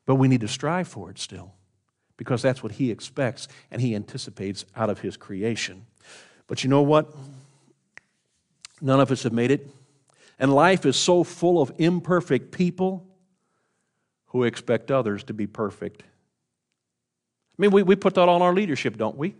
But 0.09 0.15
we 0.15 0.27
need 0.27 0.41
to 0.41 0.47
strive 0.47 0.87
for 0.87 1.11
it 1.11 1.19
still 1.19 1.53
because 2.17 2.41
that's 2.41 2.63
what 2.63 2.71
He 2.71 2.89
expects 2.89 3.47
and 3.69 3.79
He 3.79 3.93
anticipates 3.93 4.65
out 4.75 4.89
of 4.89 5.01
His 5.01 5.15
creation. 5.15 5.85
But 6.47 6.63
you 6.63 6.69
know 6.71 6.81
what? 6.81 7.13
None 8.81 8.99
of 8.99 9.11
us 9.11 9.21
have 9.21 9.33
made 9.33 9.51
it. 9.51 9.69
And 10.39 10.51
life 10.51 10.87
is 10.87 10.95
so 10.95 11.23
full 11.23 11.61
of 11.61 11.71
imperfect 11.77 12.51
people 12.51 13.05
who 14.29 14.45
expect 14.45 14.89
others 14.89 15.23
to 15.25 15.33
be 15.35 15.45
perfect. 15.45 16.01
I 16.01 16.05
mean, 17.59 17.69
we, 17.69 17.83
we 17.83 17.95
put 17.95 18.15
that 18.15 18.27
on 18.27 18.41
our 18.41 18.55
leadership, 18.55 18.97
don't 18.97 19.15
we? 19.15 19.35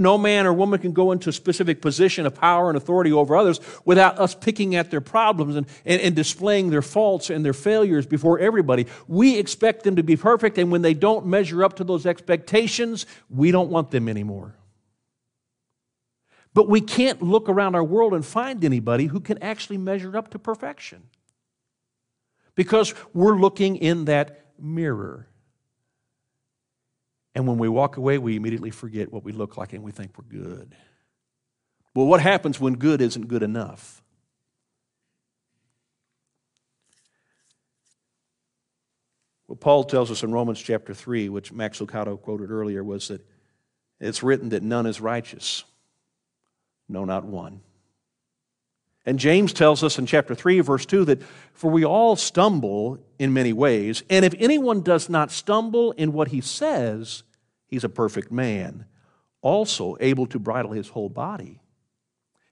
No 0.00 0.16
man 0.16 0.46
or 0.46 0.52
woman 0.54 0.80
can 0.80 0.92
go 0.92 1.12
into 1.12 1.28
a 1.28 1.32
specific 1.32 1.82
position 1.82 2.24
of 2.24 2.34
power 2.34 2.70
and 2.70 2.76
authority 2.76 3.12
over 3.12 3.36
others 3.36 3.60
without 3.84 4.18
us 4.18 4.34
picking 4.34 4.74
at 4.74 4.90
their 4.90 5.02
problems 5.02 5.56
and, 5.56 5.66
and, 5.84 6.00
and, 6.00 6.16
displaying 6.16 6.70
their 6.70 6.80
faults 6.80 7.28
and 7.28 7.44
their 7.44 7.52
failures 7.52 8.06
before 8.06 8.38
everybody. 8.38 8.86
We 9.06 9.38
expect 9.38 9.84
them 9.84 9.96
to 9.96 10.02
be 10.02 10.16
perfect, 10.16 10.56
and 10.56 10.72
when 10.72 10.80
they 10.80 10.94
don't 10.94 11.26
measure 11.26 11.62
up 11.62 11.76
to 11.76 11.84
those 11.84 12.06
expectations, 12.06 13.04
we 13.28 13.50
don't 13.50 13.68
want 13.68 13.90
them 13.90 14.08
anymore. 14.08 14.56
But 16.54 16.66
we 16.66 16.80
can't 16.80 17.20
look 17.20 17.50
around 17.50 17.74
our 17.74 17.84
world 17.84 18.14
and 18.14 18.24
find 18.24 18.64
anybody 18.64 19.04
who 19.04 19.20
can 19.20 19.36
actually 19.42 19.76
measure 19.76 20.16
up 20.16 20.30
to 20.30 20.38
perfection 20.38 21.02
because 22.54 22.94
we're 23.12 23.36
looking 23.36 23.76
in 23.76 24.06
that 24.06 24.46
mirror. 24.58 25.29
And 27.40 27.48
when 27.48 27.56
we 27.56 27.70
walk 27.70 27.96
away, 27.96 28.18
we 28.18 28.36
immediately 28.36 28.70
forget 28.70 29.10
what 29.10 29.24
we 29.24 29.32
look 29.32 29.56
like 29.56 29.72
and 29.72 29.82
we 29.82 29.92
think 29.92 30.12
we're 30.18 30.24
good. 30.24 30.76
Well, 31.94 32.04
what 32.04 32.20
happens 32.20 32.60
when 32.60 32.74
good 32.74 33.00
isn't 33.00 33.28
good 33.28 33.42
enough? 33.42 34.02
What 39.46 39.58
Paul 39.58 39.84
tells 39.84 40.10
us 40.10 40.22
in 40.22 40.32
Romans 40.32 40.60
chapter 40.60 40.92
3, 40.92 41.30
which 41.30 41.50
Max 41.50 41.78
Lucado 41.78 42.20
quoted 42.20 42.50
earlier, 42.50 42.84
was 42.84 43.08
that 43.08 43.26
it's 44.00 44.22
written 44.22 44.50
that 44.50 44.62
none 44.62 44.84
is 44.84 45.00
righteous. 45.00 45.64
No, 46.90 47.06
not 47.06 47.24
one. 47.24 47.62
And 49.06 49.18
James 49.18 49.54
tells 49.54 49.82
us 49.82 49.98
in 49.98 50.04
chapter 50.04 50.34
3, 50.34 50.60
verse 50.60 50.84
2, 50.84 51.06
that 51.06 51.22
for 51.54 51.70
we 51.70 51.86
all 51.86 52.16
stumble 52.16 52.98
in 53.18 53.32
many 53.32 53.54
ways, 53.54 54.02
and 54.10 54.26
if 54.26 54.34
anyone 54.38 54.82
does 54.82 55.08
not 55.08 55.30
stumble 55.30 55.92
in 55.92 56.12
what 56.12 56.28
he 56.28 56.42
says, 56.42 57.22
he's 57.70 57.84
a 57.84 57.88
perfect 57.88 58.30
man, 58.30 58.84
also 59.40 59.96
able 60.00 60.26
to 60.26 60.38
bridle 60.38 60.72
his 60.72 60.88
whole 60.88 61.08
body. 61.08 61.60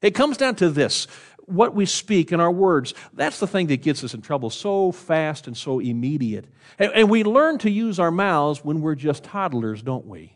It 0.01 0.11
comes 0.11 0.37
down 0.37 0.55
to 0.55 0.69
this 0.69 1.07
what 1.49 1.73
we 1.73 1.85
speak 1.85 2.31
in 2.31 2.39
our 2.39 2.51
words, 2.51 2.93
that's 3.13 3.39
the 3.39 3.47
thing 3.47 3.67
that 3.67 3.81
gets 3.81 4.03
us 4.03 4.13
in 4.13 4.21
trouble 4.21 4.49
so 4.49 4.91
fast 4.91 5.47
and 5.47 5.57
so 5.57 5.79
immediate. 5.79 6.45
And, 6.77 6.91
and 6.93 7.09
we 7.09 7.23
learn 7.23 7.57
to 7.59 7.71
use 7.71 7.99
our 7.99 8.11
mouths 8.11 8.63
when 8.63 8.81
we're 8.81 8.95
just 8.95 9.23
toddlers, 9.23 9.81
don't 9.81 10.05
we? 10.05 10.35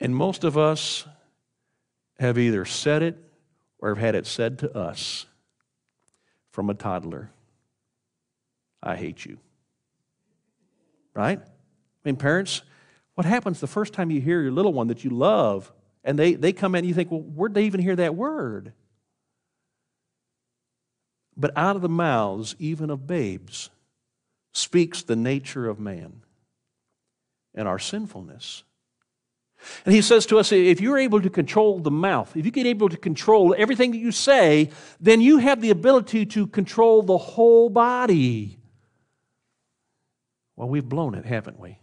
And 0.00 0.14
most 0.14 0.42
of 0.42 0.58
us 0.58 1.06
have 2.18 2.36
either 2.36 2.64
said 2.64 3.02
it 3.02 3.16
or 3.78 3.90
have 3.90 3.98
had 3.98 4.14
it 4.16 4.26
said 4.26 4.58
to 4.60 4.76
us 4.76 5.26
from 6.50 6.68
a 6.68 6.74
toddler 6.74 7.30
I 8.82 8.96
hate 8.96 9.24
you. 9.24 9.38
Right? 11.14 11.40
I 12.04 12.08
mean, 12.08 12.16
parents, 12.16 12.62
what 13.14 13.24
happens 13.24 13.60
the 13.60 13.66
first 13.66 13.92
time 13.92 14.10
you 14.10 14.20
hear 14.20 14.42
your 14.42 14.52
little 14.52 14.72
one 14.72 14.88
that 14.88 15.04
you 15.04 15.10
love 15.10 15.72
and 16.04 16.18
they, 16.18 16.34
they 16.34 16.52
come 16.52 16.74
in 16.74 16.80
and 16.80 16.88
you 16.88 16.94
think, 16.94 17.10
well, 17.10 17.20
where'd 17.20 17.54
they 17.54 17.64
even 17.64 17.80
hear 17.80 17.96
that 17.96 18.14
word? 18.14 18.72
But 21.36 21.56
out 21.56 21.76
of 21.76 21.82
the 21.82 21.88
mouths, 21.88 22.56
even 22.58 22.90
of 22.90 23.06
babes, 23.06 23.70
speaks 24.52 25.02
the 25.02 25.16
nature 25.16 25.68
of 25.68 25.78
man 25.78 26.22
and 27.54 27.68
our 27.68 27.78
sinfulness. 27.78 28.64
And 29.84 29.94
he 29.94 30.02
says 30.02 30.26
to 30.26 30.38
us 30.38 30.50
if 30.50 30.80
you're 30.80 30.98
able 30.98 31.20
to 31.20 31.30
control 31.30 31.78
the 31.78 31.90
mouth, 31.90 32.36
if 32.36 32.44
you 32.44 32.50
get 32.50 32.66
able 32.66 32.88
to 32.88 32.96
control 32.96 33.54
everything 33.56 33.92
that 33.92 33.98
you 33.98 34.10
say, 34.10 34.70
then 35.00 35.20
you 35.20 35.38
have 35.38 35.60
the 35.60 35.70
ability 35.70 36.26
to 36.26 36.48
control 36.48 37.02
the 37.02 37.16
whole 37.18 37.70
body. 37.70 38.58
Well, 40.56 40.68
we've 40.68 40.88
blown 40.88 41.14
it, 41.14 41.24
haven't 41.24 41.60
we? 41.60 41.78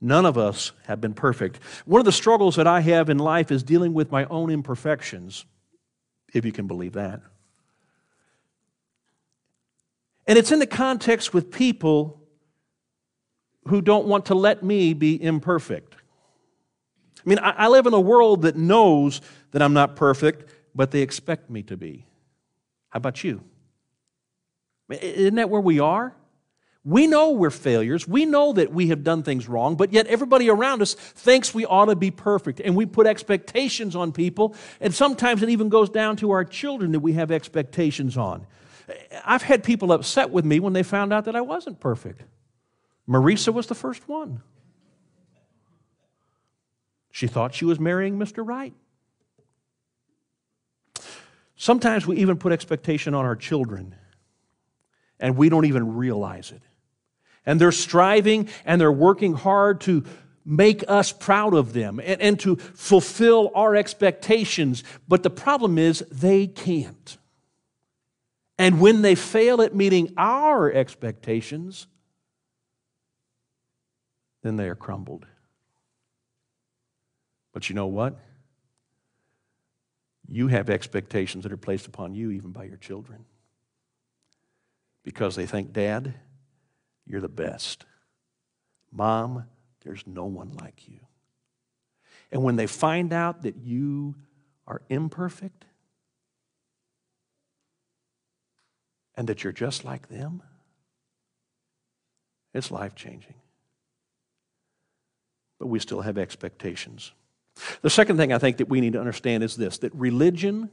None 0.00 0.26
of 0.26 0.38
us 0.38 0.72
have 0.86 1.00
been 1.00 1.14
perfect. 1.14 1.58
One 1.84 2.00
of 2.00 2.04
the 2.04 2.12
struggles 2.12 2.56
that 2.56 2.66
I 2.66 2.80
have 2.80 3.10
in 3.10 3.18
life 3.18 3.50
is 3.50 3.62
dealing 3.62 3.94
with 3.94 4.12
my 4.12 4.24
own 4.26 4.50
imperfections, 4.50 5.44
if 6.32 6.44
you 6.44 6.52
can 6.52 6.66
believe 6.66 6.92
that. 6.92 7.20
And 10.26 10.38
it's 10.38 10.52
in 10.52 10.58
the 10.58 10.66
context 10.66 11.32
with 11.34 11.50
people 11.50 12.20
who 13.66 13.80
don't 13.80 14.06
want 14.06 14.26
to 14.26 14.34
let 14.34 14.62
me 14.62 14.94
be 14.94 15.20
imperfect. 15.20 15.94
I 17.24 17.28
mean, 17.28 17.38
I, 17.42 17.68
live 17.68 17.86
in 17.86 17.92
a 17.92 18.00
world 18.00 18.42
that 18.42 18.56
knows 18.56 19.20
that 19.50 19.60
I'm 19.60 19.72
not 19.72 19.96
perfect, 19.96 20.50
but 20.74 20.90
they 20.90 21.00
expect 21.00 21.50
me 21.50 21.62
to 21.64 21.76
be. 21.76 22.06
How 22.90 22.98
about 22.98 23.24
you? 23.24 23.42
Isn't 24.88 25.34
that 25.34 25.50
where 25.50 25.60
we 25.60 25.80
are? 25.80 26.14
We 26.84 27.06
know 27.06 27.32
we're 27.32 27.50
failures. 27.50 28.08
We 28.08 28.24
know 28.24 28.52
that 28.52 28.72
we 28.72 28.88
have 28.88 29.04
done 29.04 29.22
things 29.22 29.48
wrong, 29.48 29.76
but 29.76 29.92
yet 29.92 30.06
everybody 30.06 30.48
around 30.48 30.80
us 30.80 30.94
thinks 30.94 31.52
we 31.52 31.66
ought 31.66 31.86
to 31.86 31.96
be 31.96 32.10
perfect. 32.10 32.60
And 32.60 32.76
we 32.76 32.86
put 32.86 33.06
expectations 33.06 33.94
on 33.94 34.12
people, 34.12 34.54
and 34.80 34.94
sometimes 34.94 35.42
it 35.42 35.50
even 35.50 35.68
goes 35.68 35.90
down 35.90 36.16
to 36.16 36.30
our 36.30 36.44
children 36.44 36.92
that 36.92 37.00
we 37.00 37.14
have 37.14 37.30
expectations 37.30 38.16
on. 38.16 38.46
I've 39.24 39.42
had 39.42 39.64
people 39.64 39.92
upset 39.92 40.30
with 40.30 40.44
me 40.44 40.60
when 40.60 40.72
they 40.72 40.82
found 40.82 41.12
out 41.12 41.26
that 41.26 41.36
I 41.36 41.40
wasn't 41.40 41.80
perfect. 41.80 42.22
Marisa 43.08 43.52
was 43.52 43.66
the 43.66 43.74
first 43.74 44.08
one. 44.08 44.42
She 47.10 47.26
thought 47.26 47.54
she 47.54 47.64
was 47.64 47.80
marrying 47.80 48.18
Mr. 48.18 48.46
Wright. 48.46 48.74
Sometimes 51.56 52.06
we 52.06 52.18
even 52.18 52.36
put 52.36 52.52
expectation 52.52 53.14
on 53.14 53.24
our 53.24 53.34
children, 53.34 53.96
and 55.18 55.36
we 55.36 55.48
don't 55.48 55.64
even 55.64 55.96
realize 55.96 56.52
it. 56.52 56.62
And 57.48 57.58
they're 57.58 57.72
striving 57.72 58.50
and 58.66 58.78
they're 58.78 58.92
working 58.92 59.32
hard 59.32 59.80
to 59.82 60.04
make 60.44 60.84
us 60.86 61.12
proud 61.12 61.54
of 61.54 61.72
them 61.72 61.98
and, 61.98 62.20
and 62.20 62.40
to 62.40 62.56
fulfill 62.56 63.50
our 63.54 63.74
expectations. 63.74 64.84
But 65.08 65.22
the 65.22 65.30
problem 65.30 65.78
is, 65.78 66.04
they 66.12 66.46
can't. 66.46 67.16
And 68.58 68.82
when 68.82 69.00
they 69.00 69.14
fail 69.14 69.62
at 69.62 69.74
meeting 69.74 70.12
our 70.18 70.70
expectations, 70.70 71.86
then 74.42 74.56
they 74.56 74.68
are 74.68 74.74
crumbled. 74.74 75.24
But 77.54 77.70
you 77.70 77.74
know 77.74 77.86
what? 77.86 78.20
You 80.28 80.48
have 80.48 80.68
expectations 80.68 81.44
that 81.44 81.52
are 81.52 81.56
placed 81.56 81.86
upon 81.86 82.14
you 82.14 82.30
even 82.30 82.50
by 82.50 82.64
your 82.64 82.76
children 82.76 83.24
because 85.02 85.34
they 85.34 85.46
think, 85.46 85.72
Dad, 85.72 86.12
you're 87.08 87.20
the 87.20 87.28
best. 87.28 87.84
Mom, 88.92 89.44
there's 89.84 90.06
no 90.06 90.24
one 90.24 90.52
like 90.60 90.88
you. 90.88 91.00
And 92.30 92.42
when 92.42 92.56
they 92.56 92.66
find 92.66 93.12
out 93.12 93.42
that 93.42 93.56
you 93.56 94.14
are 94.66 94.82
imperfect 94.88 95.64
and 99.16 99.28
that 99.28 99.42
you're 99.42 99.52
just 99.52 99.84
like 99.84 100.08
them, 100.08 100.42
it's 102.52 102.70
life 102.70 102.94
changing. 102.94 103.34
But 105.58 105.68
we 105.68 105.78
still 105.80 106.02
have 106.02 106.18
expectations. 106.18 107.12
The 107.82 107.90
second 107.90 108.16
thing 108.16 108.32
I 108.32 108.38
think 108.38 108.58
that 108.58 108.68
we 108.68 108.80
need 108.80 108.92
to 108.92 109.00
understand 109.00 109.42
is 109.42 109.56
this 109.56 109.78
that 109.78 109.94
religion 109.94 110.70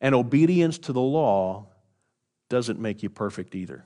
and 0.00 0.14
obedience 0.14 0.78
to 0.78 0.92
the 0.92 1.00
law 1.00 1.66
doesn't 2.48 2.78
make 2.78 3.02
you 3.02 3.10
perfect 3.10 3.54
either. 3.54 3.84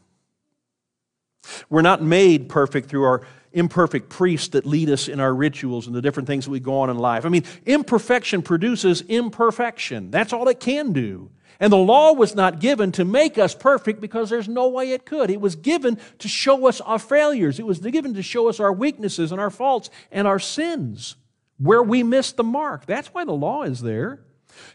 We're 1.69 1.83
not 1.83 2.03
made 2.03 2.49
perfect 2.49 2.89
through 2.89 3.05
our 3.05 3.23
imperfect 3.53 4.09
priests 4.09 4.49
that 4.49 4.67
lead 4.67 4.89
us 4.89 5.09
in 5.09 5.21
our 5.21 5.35
rituals 5.35 5.87
and 5.87 5.95
the 5.95 6.03
different 6.03 6.27
things 6.27 6.45
that 6.47 6.51
we 6.51 6.61
go 6.61 6.81
on 6.81 6.91
in 6.91 6.99
life. 6.99 7.27
I 7.27 7.29
mean, 7.29 7.45
imperfection 7.67 8.43
produces 8.43 9.03
imperfection. 9.03 10.11
That's 10.11 10.33
all 10.33 10.49
it 10.49 10.61
can 10.61 10.93
do. 10.93 11.31
And 11.61 11.73
the 11.73 11.77
law 11.77 12.13
was 12.13 12.35
not 12.35 12.61
given 12.61 12.91
to 12.93 13.05
make 13.05 13.39
us 13.39 13.55
perfect 13.55 14.01
because 14.01 14.31
there's 14.31 14.49
no 14.49 14.69
way 14.69 14.93
it 14.93 15.07
could. 15.07 15.31
It 15.31 15.41
was 15.41 15.55
given 15.55 15.99
to 16.19 16.29
show 16.29 16.67
us 16.67 16.81
our 16.81 16.99
failures, 16.99 17.59
it 17.59 17.67
was 17.67 17.79
given 17.79 18.15
to 18.15 18.23
show 18.23 18.49
us 18.49 18.59
our 18.59 18.73
weaknesses 18.73 19.31
and 19.31 19.41
our 19.41 19.51
faults 19.51 19.89
and 20.11 20.27
our 20.27 20.41
sins, 20.41 21.17
where 21.59 21.83
we 21.83 22.03
missed 22.03 22.37
the 22.37 22.43
mark. 22.43 22.87
That's 22.87 23.09
why 23.09 23.25
the 23.25 23.33
law 23.33 23.63
is 23.63 23.81
there. 23.81 24.25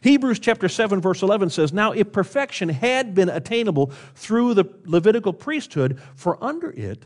Hebrews 0.01 0.39
chapter 0.39 0.69
7 0.69 1.01
verse 1.01 1.21
11 1.21 1.49
says, 1.49 1.73
"Now 1.73 1.91
if 1.91 2.11
perfection 2.11 2.69
had 2.69 3.13
been 3.13 3.29
attainable 3.29 3.91
through 4.15 4.53
the 4.53 4.65
Levitical 4.85 5.33
priesthood, 5.33 5.99
for 6.15 6.43
under 6.43 6.71
it 6.71 7.05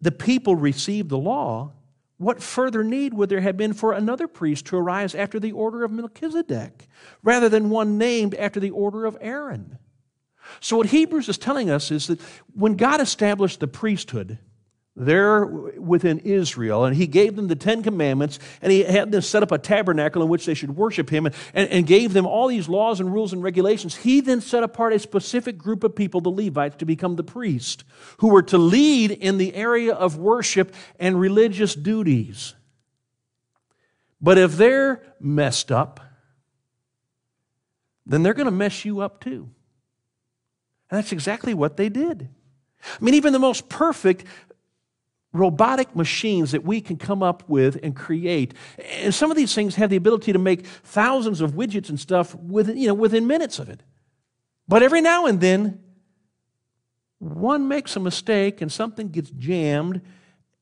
the 0.00 0.12
people 0.12 0.54
received 0.56 1.08
the 1.08 1.18
law, 1.18 1.72
what 2.18 2.42
further 2.42 2.84
need 2.84 3.14
would 3.14 3.28
there 3.28 3.40
have 3.40 3.56
been 3.56 3.72
for 3.72 3.92
another 3.92 4.28
priest 4.28 4.66
to 4.66 4.76
arise 4.76 5.14
after 5.14 5.40
the 5.40 5.52
order 5.52 5.82
of 5.84 5.90
Melchizedek, 5.90 6.88
rather 7.22 7.48
than 7.48 7.70
one 7.70 7.98
named 7.98 8.34
after 8.34 8.60
the 8.60 8.70
order 8.70 9.04
of 9.04 9.16
Aaron?" 9.20 9.78
So 10.60 10.76
what 10.76 10.86
Hebrews 10.88 11.28
is 11.28 11.38
telling 11.38 11.70
us 11.70 11.90
is 11.90 12.06
that 12.06 12.20
when 12.52 12.76
God 12.76 13.00
established 13.00 13.60
the 13.60 13.66
priesthood, 13.66 14.38
there 14.96 15.44
within 15.44 16.20
Israel, 16.20 16.84
and 16.84 16.94
he 16.94 17.08
gave 17.08 17.34
them 17.34 17.48
the 17.48 17.56
Ten 17.56 17.82
Commandments, 17.82 18.38
and 18.62 18.70
he 18.70 18.84
had 18.84 19.10
them 19.10 19.22
set 19.22 19.42
up 19.42 19.50
a 19.50 19.58
tabernacle 19.58 20.22
in 20.22 20.28
which 20.28 20.46
they 20.46 20.54
should 20.54 20.76
worship 20.76 21.10
him, 21.10 21.26
and, 21.26 21.34
and, 21.54 21.84
gave 21.84 22.12
them 22.12 22.26
all 22.26 22.46
these 22.46 22.68
laws 22.68 23.00
and 23.00 23.12
rules 23.12 23.32
and 23.32 23.42
regulations. 23.42 23.96
He 23.96 24.20
then 24.20 24.40
set 24.40 24.62
apart 24.62 24.92
a 24.92 24.98
specific 25.00 25.58
group 25.58 25.82
of 25.82 25.96
people, 25.96 26.20
the 26.20 26.30
Levites, 26.30 26.76
to 26.76 26.86
become 26.86 27.16
the 27.16 27.24
priest, 27.24 27.82
who 28.18 28.28
were 28.28 28.42
to 28.44 28.58
lead 28.58 29.10
in 29.10 29.36
the 29.36 29.54
area 29.56 29.92
of 29.92 30.16
worship 30.16 30.72
and 31.00 31.20
religious 31.20 31.74
duties. 31.74 32.54
But 34.20 34.38
if 34.38 34.56
they're 34.56 35.02
messed 35.18 35.72
up, 35.72 36.00
then 38.06 38.22
they're 38.22 38.34
going 38.34 38.46
to 38.46 38.52
mess 38.52 38.84
you 38.84 39.00
up 39.00 39.20
too. 39.20 39.50
And 40.88 40.98
that's 40.98 41.12
exactly 41.12 41.52
what 41.52 41.76
they 41.76 41.88
did. 41.88 42.28
I 42.84 43.04
mean, 43.04 43.14
even 43.14 43.32
the 43.32 43.38
most 43.38 43.68
perfect 43.68 44.24
robotic 45.34 45.94
machines 45.94 46.52
that 46.52 46.64
we 46.64 46.80
can 46.80 46.96
come 46.96 47.22
up 47.22 47.46
with 47.48 47.78
and 47.82 47.94
create. 47.94 48.54
And 49.02 49.12
some 49.12 49.30
of 49.30 49.36
these 49.36 49.54
things 49.54 49.74
have 49.74 49.90
the 49.90 49.96
ability 49.96 50.32
to 50.32 50.38
make 50.38 50.64
thousands 50.64 51.42
of 51.42 51.52
widgets 51.52 51.90
and 51.90 52.00
stuff 52.00 52.34
within, 52.36 52.78
you 52.78 52.86
know, 52.86 52.94
within 52.94 53.26
minutes 53.26 53.58
of 53.58 53.68
it. 53.68 53.82
But 54.66 54.82
every 54.82 55.02
now 55.02 55.26
and 55.26 55.40
then, 55.40 55.80
one 57.18 57.68
makes 57.68 57.96
a 57.96 58.00
mistake 58.00 58.62
and 58.62 58.70
something 58.70 59.08
gets 59.08 59.30
jammed 59.30 60.00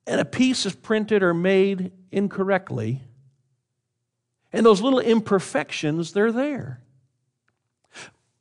and 0.07 0.21
a 0.21 0.25
piece 0.25 0.67
is 0.67 0.75
printed 0.75 1.23
or 1.23 1.35
made 1.35 1.93
incorrectly. 2.11 3.03
And 4.53 4.65
those 4.65 4.81
little 4.81 5.01
imperfections, 5.01 6.13
they're 6.13 6.33
there. 6.33 6.81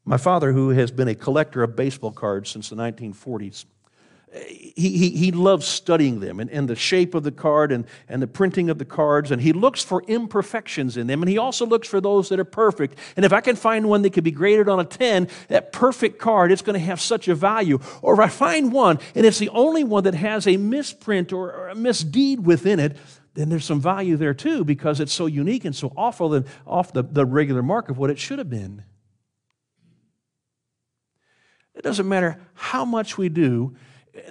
My 0.06 0.18
father, 0.18 0.54
who 0.54 0.70
has 0.70 0.92
been 0.92 1.08
a 1.08 1.16
collector 1.16 1.62
of 1.62 1.76
baseball 1.76 2.12
cards 2.12 2.50
since 2.50 2.70
the 2.70 2.76
1940s, 2.76 3.66
he, 4.34 5.10
he, 5.10 5.32
loves 5.32 5.68
studying 5.68 6.22
them 6.22 6.40
and, 6.40 6.50
and 6.50 6.70
the 6.70 6.76
shape 6.76 7.14
of 7.16 7.24
the 7.24 7.32
card 7.32 7.72
and, 7.72 7.86
and 8.08 8.22
the 8.22 8.28
printing 8.28 8.70
of 8.70 8.78
the 8.78 8.86
cards, 8.86 9.30
and 9.30 9.42
he 9.42 9.52
looks 9.52 9.84
for 9.84 10.04
imperfections 10.04 10.96
in 10.96 11.08
them, 11.08 11.22
and 11.22 11.30
he 11.30 11.38
also 11.38 11.66
looks 11.66 11.88
for 11.88 12.00
those 12.00 12.30
that 12.30 12.40
are 12.40 12.46
perfect. 12.46 12.98
And 13.18 13.26
if 13.26 13.34
I 13.34 13.42
can 13.42 13.58
find 13.58 13.90
one 13.90 14.04
that 14.04 14.14
could 14.14 14.24
be 14.24 14.32
graded 14.32 14.70
on 14.70 14.80
a 14.80 14.86
10, 14.86 15.28
that 15.50 15.74
perfect 15.74 16.18
card, 16.18 16.52
it's 16.52 16.62
going 16.62 16.80
to 16.80 16.86
have 16.86 17.02
such 17.02 17.28
a 17.28 17.36
value. 17.36 17.80
Or 18.02 18.14
if 18.14 18.20
I 18.20 18.30
find 18.30 18.72
one 18.72 19.00
and 19.16 19.26
it's 19.26 19.40
the 19.40 19.50
only 19.50 19.84
one 19.84 20.06
that 20.06 20.16
has 20.16 20.48
a 20.48 20.56
misprint 20.56 21.34
or, 21.34 21.52
or 21.52 21.70
a 21.70 21.76
misdeed 21.76 22.46
within 22.46 22.80
it, 22.80 22.96
then 23.34 23.50
there's 23.50 23.66
some 23.66 23.82
value 23.82 24.16
there 24.16 24.34
too 24.34 24.64
because 24.64 25.00
it's 25.00 25.14
so 25.14 25.26
unique 25.26 25.66
and 25.66 25.76
so 25.76 25.92
awful 25.98 26.34
and 26.34 26.46
off 26.66 26.94
the, 26.94 27.04
the 27.04 27.26
regular 27.26 27.64
mark 27.64 27.90
of 27.90 27.98
what 27.98 28.10
it 28.10 28.20
should 28.20 28.40
have 28.40 28.50
been. 28.50 28.84
It 31.76 31.84
doesn't 31.84 32.08
matter 32.08 32.42
how 32.54 32.86
much 32.86 33.18
we 33.18 33.30
do 33.30 33.76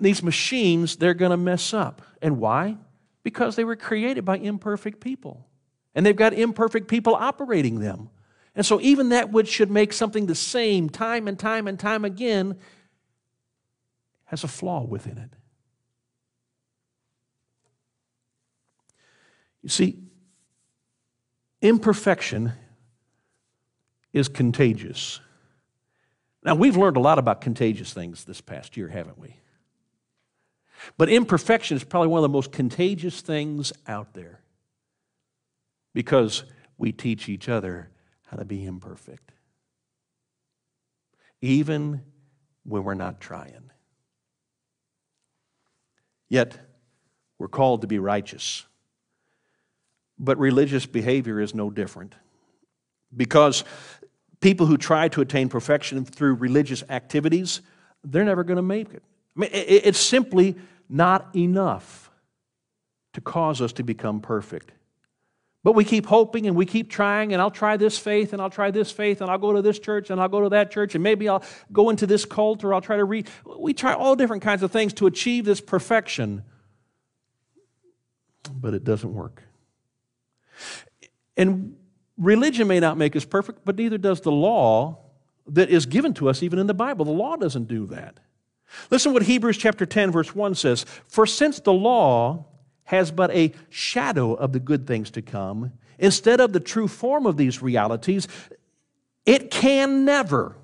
these 0.00 0.22
machines, 0.22 0.96
they're 0.96 1.14
going 1.14 1.30
to 1.30 1.36
mess 1.36 1.72
up. 1.72 2.02
And 2.20 2.38
why? 2.38 2.76
Because 3.22 3.56
they 3.56 3.64
were 3.64 3.76
created 3.76 4.24
by 4.24 4.38
imperfect 4.38 5.00
people. 5.00 5.46
And 5.94 6.04
they've 6.04 6.16
got 6.16 6.32
imperfect 6.32 6.88
people 6.88 7.14
operating 7.14 7.80
them. 7.80 8.10
And 8.54 8.66
so, 8.66 8.80
even 8.80 9.10
that 9.10 9.30
which 9.30 9.48
should 9.48 9.70
make 9.70 9.92
something 9.92 10.26
the 10.26 10.34
same 10.34 10.90
time 10.90 11.28
and 11.28 11.38
time 11.38 11.68
and 11.68 11.78
time 11.78 12.04
again 12.04 12.58
has 14.24 14.44
a 14.44 14.48
flaw 14.48 14.84
within 14.84 15.18
it. 15.18 15.30
You 19.62 19.68
see, 19.68 19.98
imperfection 21.60 22.52
is 24.12 24.28
contagious. 24.28 25.20
Now, 26.42 26.54
we've 26.54 26.76
learned 26.76 26.96
a 26.96 27.00
lot 27.00 27.18
about 27.18 27.40
contagious 27.40 27.92
things 27.92 28.24
this 28.24 28.40
past 28.40 28.76
year, 28.76 28.88
haven't 28.88 29.18
we? 29.18 29.36
But 30.96 31.08
imperfection 31.08 31.76
is 31.76 31.84
probably 31.84 32.08
one 32.08 32.18
of 32.18 32.22
the 32.22 32.28
most 32.28 32.52
contagious 32.52 33.20
things 33.20 33.72
out 33.86 34.14
there 34.14 34.40
because 35.94 36.44
we 36.78 36.92
teach 36.92 37.28
each 37.28 37.48
other 37.48 37.90
how 38.26 38.36
to 38.36 38.44
be 38.44 38.64
imperfect, 38.64 39.32
even 41.42 42.02
when 42.64 42.84
we're 42.84 42.94
not 42.94 43.20
trying. 43.20 43.70
Yet, 46.28 46.56
we're 47.38 47.48
called 47.48 47.80
to 47.80 47.86
be 47.86 47.98
righteous. 47.98 48.64
But 50.18 50.38
religious 50.38 50.86
behavior 50.86 51.40
is 51.40 51.54
no 51.54 51.70
different. 51.70 52.14
Because 53.16 53.64
people 54.40 54.66
who 54.66 54.76
try 54.76 55.08
to 55.08 55.22
attain 55.22 55.48
perfection 55.48 56.04
through 56.04 56.34
religious 56.34 56.84
activities, 56.88 57.62
they're 58.04 58.24
never 58.24 58.44
going 58.44 58.56
to 58.56 58.62
make 58.62 58.92
it. 58.92 59.02
I 59.40 59.48
mean, 59.48 59.50
it's 59.52 59.98
simply 59.98 60.56
not 60.88 61.34
enough 61.34 62.10
to 63.14 63.20
cause 63.20 63.60
us 63.60 63.72
to 63.74 63.82
become 63.82 64.20
perfect. 64.20 64.72
But 65.62 65.72
we 65.72 65.84
keep 65.84 66.06
hoping 66.06 66.46
and 66.46 66.56
we 66.56 66.66
keep 66.66 66.90
trying, 66.90 67.32
and 67.32 67.40
I'll 67.40 67.50
try 67.50 67.76
this 67.76 67.98
faith 67.98 68.32
and 68.32 68.40
I'll 68.40 68.50
try 68.50 68.70
this 68.70 68.90
faith 68.90 69.20
and 69.20 69.30
I'll 69.30 69.38
go 69.38 69.52
to 69.54 69.62
this 69.62 69.78
church 69.78 70.10
and 70.10 70.20
I'll 70.20 70.28
go 70.28 70.42
to 70.42 70.50
that 70.50 70.70
church 70.70 70.94
and 70.94 71.02
maybe 71.02 71.28
I'll 71.28 71.42
go 71.72 71.90
into 71.90 72.06
this 72.06 72.24
cult 72.24 72.64
or 72.64 72.74
I'll 72.74 72.80
try 72.80 72.96
to 72.96 73.04
read. 73.04 73.28
We 73.58 73.72
try 73.72 73.94
all 73.94 74.14
different 74.14 74.42
kinds 74.42 74.62
of 74.62 74.70
things 74.70 74.92
to 74.94 75.06
achieve 75.06 75.44
this 75.44 75.60
perfection, 75.60 76.44
but 78.52 78.74
it 78.74 78.84
doesn't 78.84 79.12
work. 79.12 79.42
And 81.36 81.76
religion 82.18 82.68
may 82.68 82.80
not 82.80 82.98
make 82.98 83.16
us 83.16 83.24
perfect, 83.24 83.64
but 83.64 83.76
neither 83.76 83.98
does 83.98 84.20
the 84.20 84.32
law 84.32 84.98
that 85.46 85.70
is 85.70 85.86
given 85.86 86.14
to 86.14 86.28
us, 86.28 86.42
even 86.42 86.58
in 86.58 86.66
the 86.66 86.74
Bible. 86.74 87.04
The 87.04 87.10
law 87.10 87.36
doesn't 87.36 87.68
do 87.68 87.86
that. 87.86 88.18
Listen 88.90 89.12
what 89.12 89.24
Hebrews 89.24 89.56
chapter 89.56 89.86
10 89.86 90.10
verse 90.10 90.34
1 90.34 90.54
says, 90.54 90.84
"For 91.06 91.26
since 91.26 91.60
the 91.60 91.72
law 91.72 92.46
has 92.84 93.10
but 93.10 93.30
a 93.30 93.52
shadow 93.68 94.34
of 94.34 94.52
the 94.52 94.60
good 94.60 94.86
things 94.86 95.10
to 95.12 95.22
come, 95.22 95.72
instead 95.98 96.40
of 96.40 96.52
the 96.52 96.60
true 96.60 96.88
form 96.88 97.26
of 97.26 97.36
these 97.36 97.62
realities, 97.62 98.26
It 99.26 99.50
can 99.50 100.04
never, 100.04 100.56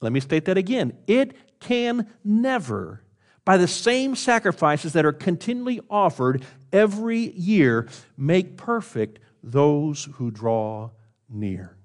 let 0.00 0.12
me 0.12 0.20
state 0.20 0.46
that 0.46 0.58
again, 0.58 0.94
it 1.06 1.36
can 1.60 2.08
never, 2.24 3.02
by 3.44 3.56
the 3.56 3.68
same 3.68 4.16
sacrifices 4.16 4.94
that 4.94 5.04
are 5.04 5.12
continually 5.12 5.80
offered 5.88 6.44
every 6.72 7.30
year, 7.32 7.88
make 8.16 8.56
perfect 8.56 9.20
those 9.42 10.08
who 10.14 10.30
draw 10.30 10.90
near. 11.28 11.76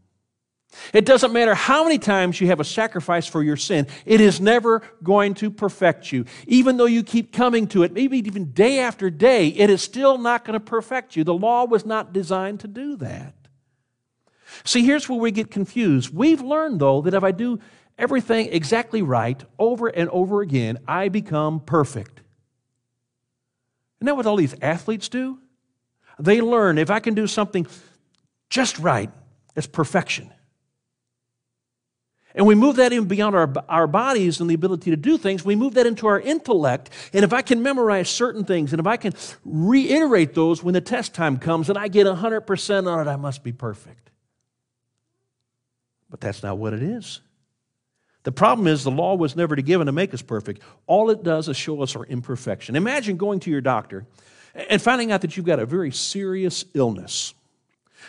It 0.93 1.05
doesn't 1.05 1.33
matter 1.33 1.53
how 1.53 1.83
many 1.83 1.97
times 1.97 2.39
you 2.39 2.47
have 2.47 2.59
a 2.59 2.65
sacrifice 2.65 3.27
for 3.27 3.43
your 3.43 3.57
sin, 3.57 3.87
it 4.05 4.21
is 4.21 4.39
never 4.39 4.81
going 5.03 5.33
to 5.35 5.51
perfect 5.51 6.11
you. 6.11 6.25
Even 6.47 6.77
though 6.77 6.85
you 6.85 7.03
keep 7.03 7.33
coming 7.33 7.67
to 7.67 7.83
it, 7.83 7.91
maybe 7.91 8.17
even 8.19 8.51
day 8.51 8.79
after 8.79 9.09
day, 9.09 9.47
it 9.47 9.69
is 9.69 9.81
still 9.81 10.17
not 10.17 10.45
going 10.45 10.53
to 10.53 10.65
perfect 10.65 11.15
you. 11.15 11.23
The 11.23 11.33
law 11.33 11.65
was 11.65 11.85
not 11.85 12.13
designed 12.13 12.61
to 12.61 12.67
do 12.67 12.95
that. 12.97 13.35
See, 14.63 14.85
here's 14.85 15.07
where 15.07 15.19
we 15.19 15.31
get 15.31 15.51
confused. 15.51 16.13
We've 16.13 16.41
learned, 16.41 16.79
though, 16.79 17.01
that 17.01 17.13
if 17.13 17.23
I 17.23 17.31
do 17.31 17.59
everything 17.97 18.49
exactly 18.51 19.01
right 19.01 19.41
over 19.59 19.87
and 19.87 20.09
over 20.09 20.41
again, 20.41 20.77
I 20.87 21.09
become 21.09 21.59
perfect. 21.59 22.21
Isn't 23.99 24.07
that 24.07 24.15
what 24.15 24.25
all 24.25 24.35
these 24.35 24.55
athletes 24.61 25.09
do? 25.09 25.39
They 26.19 26.41
learn 26.41 26.77
if 26.77 26.89
I 26.89 26.99
can 26.99 27.13
do 27.13 27.27
something 27.27 27.67
just 28.49 28.79
right, 28.79 29.09
it's 29.55 29.67
perfection. 29.67 30.31
And 32.35 32.45
we 32.45 32.55
move 32.55 32.77
that 32.77 32.93
even 32.93 33.07
beyond 33.07 33.35
our, 33.35 33.51
our 33.67 33.87
bodies 33.87 34.39
and 34.39 34.49
the 34.49 34.53
ability 34.53 34.91
to 34.91 34.97
do 34.97 35.17
things. 35.17 35.43
We 35.43 35.55
move 35.55 35.73
that 35.73 35.85
into 35.85 36.07
our 36.07 36.19
intellect. 36.19 36.89
And 37.13 37.25
if 37.25 37.33
I 37.33 37.41
can 37.41 37.61
memorize 37.61 38.09
certain 38.09 38.45
things 38.45 38.71
and 38.71 38.79
if 38.79 38.87
I 38.87 38.97
can 38.97 39.13
reiterate 39.43 40.33
those 40.33 40.63
when 40.63 40.73
the 40.73 40.81
test 40.81 41.13
time 41.13 41.37
comes 41.37 41.69
and 41.69 41.77
I 41.77 41.87
get 41.87 42.07
100% 42.07 42.87
on 42.87 43.07
it, 43.07 43.09
I 43.09 43.15
must 43.17 43.43
be 43.43 43.51
perfect. 43.51 44.11
But 46.09 46.21
that's 46.21 46.43
not 46.43 46.57
what 46.57 46.73
it 46.73 46.83
is. 46.83 47.21
The 48.23 48.31
problem 48.31 48.67
is 48.67 48.83
the 48.83 48.91
law 48.91 49.15
was 49.15 49.35
never 49.35 49.55
to 49.55 49.61
given 49.61 49.87
to 49.87 49.91
make 49.91 50.13
us 50.13 50.21
perfect. 50.21 50.61
All 50.85 51.09
it 51.09 51.23
does 51.23 51.49
is 51.49 51.57
show 51.57 51.81
us 51.81 51.95
our 51.95 52.05
imperfection. 52.05 52.75
Imagine 52.75 53.17
going 53.17 53.39
to 53.41 53.49
your 53.49 53.61
doctor 53.61 54.05
and 54.53 54.81
finding 54.81 55.11
out 55.11 55.21
that 55.21 55.35
you've 55.35 55.45
got 55.45 55.59
a 55.59 55.65
very 55.65 55.91
serious 55.91 56.65
illness. 56.73 57.33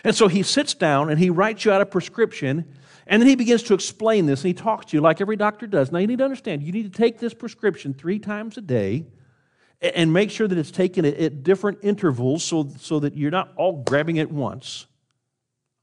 And 0.04 0.14
so 0.14 0.28
he 0.28 0.42
sits 0.42 0.74
down 0.74 1.10
and 1.10 1.18
he 1.18 1.30
writes 1.30 1.64
you 1.64 1.72
out 1.72 1.80
a 1.80 1.86
prescription 1.86 2.66
and 3.06 3.20
then 3.20 3.28
he 3.28 3.34
begins 3.34 3.62
to 3.64 3.74
explain 3.74 4.26
this 4.26 4.40
and 4.44 4.48
he 4.48 4.54
talks 4.54 4.86
to 4.86 4.96
you 4.96 5.00
like 5.00 5.20
every 5.20 5.36
doctor 5.36 5.66
does. 5.66 5.90
Now, 5.90 5.98
you 5.98 6.06
need 6.06 6.18
to 6.18 6.24
understand, 6.24 6.62
you 6.62 6.72
need 6.72 6.92
to 6.92 6.96
take 6.96 7.18
this 7.18 7.34
prescription 7.34 7.94
three 7.94 8.18
times 8.18 8.56
a 8.56 8.60
day 8.60 9.06
and 9.80 10.12
make 10.12 10.30
sure 10.30 10.46
that 10.46 10.56
it's 10.56 10.70
taken 10.70 11.04
at 11.04 11.42
different 11.42 11.78
intervals 11.82 12.44
so, 12.44 12.70
so 12.78 13.00
that 13.00 13.16
you're 13.16 13.32
not 13.32 13.52
all 13.56 13.82
grabbing 13.82 14.16
it 14.16 14.30
once. 14.30 14.86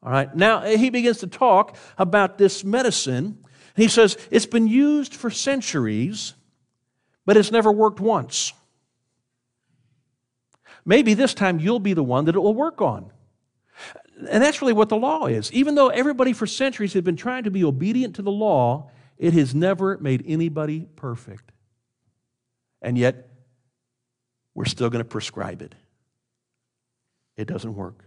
All 0.02 0.12
right, 0.12 0.34
now 0.34 0.62
eh, 0.62 0.78
he 0.78 0.90
begins 0.90 1.18
to 1.20 1.28
talk 1.28 1.76
about 1.98 2.38
this 2.38 2.64
medicine. 2.64 3.40
He 3.76 3.90
says 3.90 4.18
it's 4.32 4.46
been 4.46 4.68
used 4.68 5.14
for 5.14 5.30
centuries, 5.30 6.34
but 7.26 7.36
it's 7.36 7.52
never 7.52 7.72
worked 7.72 8.00
once. 8.00 8.54
Maybe 10.86 11.14
this 11.14 11.34
time 11.34 11.60
you'll 11.60 11.82
be 11.82 11.94
the 11.94 12.04
one 12.04 12.26
that 12.26 12.36
it 12.36 12.40
will 12.40 12.56
work 12.56 12.82
on. 12.82 13.12
And 14.28 14.44
that's 14.44 14.62
really 14.62 14.74
what 14.74 14.90
the 14.90 14.98
law 14.98 15.28
is. 15.28 15.52
Even 15.54 15.76
though 15.76 15.90
everybody 15.90 16.34
for 16.34 16.46
centuries 16.46 16.94
had 16.94 17.04
been 17.04 17.16
trying 17.16 17.44
to 17.44 17.52
be 17.52 17.64
obedient 17.64 18.16
to 18.16 18.22
the 18.22 18.32
law, 18.32 18.90
it 19.18 19.34
has 19.34 19.56
never 19.56 19.98
made 19.98 20.24
anybody 20.26 20.88
perfect. 20.96 21.52
And 22.82 22.98
yet, 22.98 23.30
we're 24.54 24.66
still 24.66 24.90
going 24.90 25.04
to 25.04 25.10
prescribe 25.10 25.62
it. 25.62 25.76
It 27.38 27.48
doesn't 27.48 27.76
work. 27.76 28.04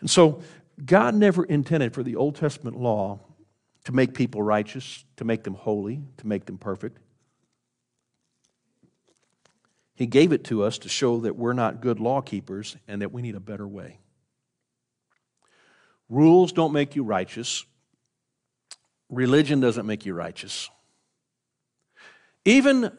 And 0.00 0.08
so, 0.08 0.42
God 0.84 1.14
never 1.14 1.44
intended 1.44 1.94
for 1.94 2.02
the 2.02 2.16
Old 2.16 2.36
Testament 2.36 2.78
law 2.78 3.20
to 3.84 3.92
make 3.92 4.14
people 4.14 4.42
righteous, 4.42 5.04
to 5.16 5.24
make 5.24 5.44
them 5.44 5.54
holy, 5.54 6.02
to 6.18 6.26
make 6.26 6.46
them 6.46 6.58
perfect. 6.58 6.98
He 9.94 10.06
gave 10.06 10.32
it 10.32 10.44
to 10.44 10.62
us 10.64 10.78
to 10.78 10.88
show 10.88 11.20
that 11.20 11.36
we're 11.36 11.52
not 11.52 11.80
good 11.80 12.00
law 12.00 12.20
keepers 12.20 12.76
and 12.88 13.00
that 13.02 13.12
we 13.12 13.22
need 13.22 13.36
a 13.36 13.40
better 13.40 13.66
way. 13.66 13.98
Rules 16.14 16.52
don't 16.52 16.72
make 16.72 16.94
you 16.94 17.02
righteous. 17.02 17.64
Religion 19.10 19.58
doesn't 19.58 19.84
make 19.84 20.06
you 20.06 20.14
righteous. 20.14 20.70
Even, 22.44 22.92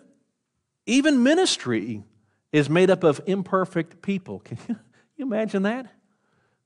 even 0.86 1.24
ministry 1.24 2.04
is 2.52 2.70
made 2.70 2.90
up 2.90 3.06
of 3.06 3.22
imperfect 3.26 4.02
people. 4.02 4.40
Can 4.44 4.58
you 5.16 5.26
imagine 5.26 5.64
that? 5.64 5.88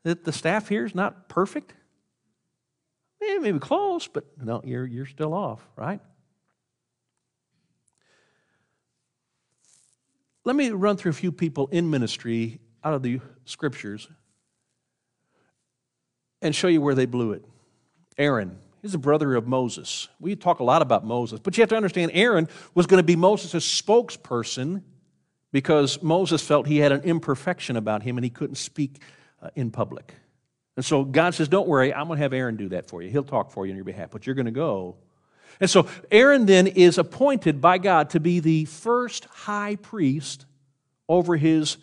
That 0.01 0.23
the 0.23 0.31
staff 0.31 0.67
here 0.67 0.85
is 0.85 0.95
not 0.95 1.29
perfect? 1.29 1.75
Eh, 3.21 3.38
maybe 3.38 3.59
close, 3.59 4.07
but 4.07 4.25
no, 4.43 4.62
you're, 4.63 4.88
you're 4.88 5.05
still 5.05 5.35
off, 5.35 5.62
right? 5.75 5.99
Let 10.45 10.55
me 10.55 10.71
run 10.71 10.97
through 10.97 11.12
a 11.12 11.13
few 11.13 11.31
people 11.31 11.67
in 11.67 11.91
ministry 11.91 12.59
out 12.83 12.95
of 12.95 13.03
the 13.03 13.19
scriptures 13.45 14.07
and 16.41 16.56
show 16.56 16.67
you 16.67 16.82
where 16.82 16.95
they 16.95 17.06
blew 17.06 17.34
it. 17.34 17.43
Aaron, 18.17 18.58
he's 18.82 18.93
a 18.93 18.99
brother 18.99 19.36
of 19.36 19.47
Moses. 19.47 20.08
We 20.19 20.36
talk 20.36 20.60
a 20.60 20.63
lot 20.63 20.82
about 20.82 21.06
Moses, 21.06 21.39
but 21.39 21.58
you 21.58 21.62
have 21.62 21.69
to 21.69 21.75
understand 21.75 22.12
Aaron 22.13 22.47
was 22.75 22.86
going 22.86 22.99
to 22.99 23.06
be 23.06 23.15
Moses' 23.15 23.82
spokesperson 23.82 24.84
because 25.52 26.02
Moses 26.04 26.41
felt 26.41 26.67
he 26.67 26.78
had 26.78 26.91
an 26.91 27.02
imperfection 27.02 27.75
about 27.75 28.04
him 28.04 28.17
and 28.17 28.23
he 28.23 28.30
couldn't 28.30 28.56
speak 28.56 29.02
uh, 29.41 29.49
in 29.56 29.71
public. 29.71 30.13
And 30.75 30.86
so 30.86 31.04
God 31.04 31.34
says, 31.34 31.47
Don't 31.47 31.67
worry, 31.67 31.93
I'm 31.93 32.08
going 32.08 32.17
to 32.17 32.23
have 32.23 32.34
Aaron 32.34 32.56
do 32.56 32.69
that 32.69 32.88
for 32.88 33.02
you. 33.02 33.10
He'll 33.10 33.23
talk 33.23 33.52
for 33.52 33.65
you 33.65 33.71
on 33.71 33.75
your 33.75 33.86
behalf, 33.86 34.12
but 34.12 34.25
you're 34.25 34.36
going 34.36 34.45
to 34.45 34.52
go. 34.52 34.95
And 35.60 35.69
so 35.69 35.88
Aaron 36.12 36.45
then 36.45 36.67
is 36.67 36.97
appointed 36.97 37.60
by 37.60 37.80
God 37.80 38.12
to 38.12 38.19
be 38.19 38.39
the 38.39 38.65
first 38.65 39.25
high 39.25 39.75
priest 39.75 40.45
over 41.10 41.36
his 41.36 41.78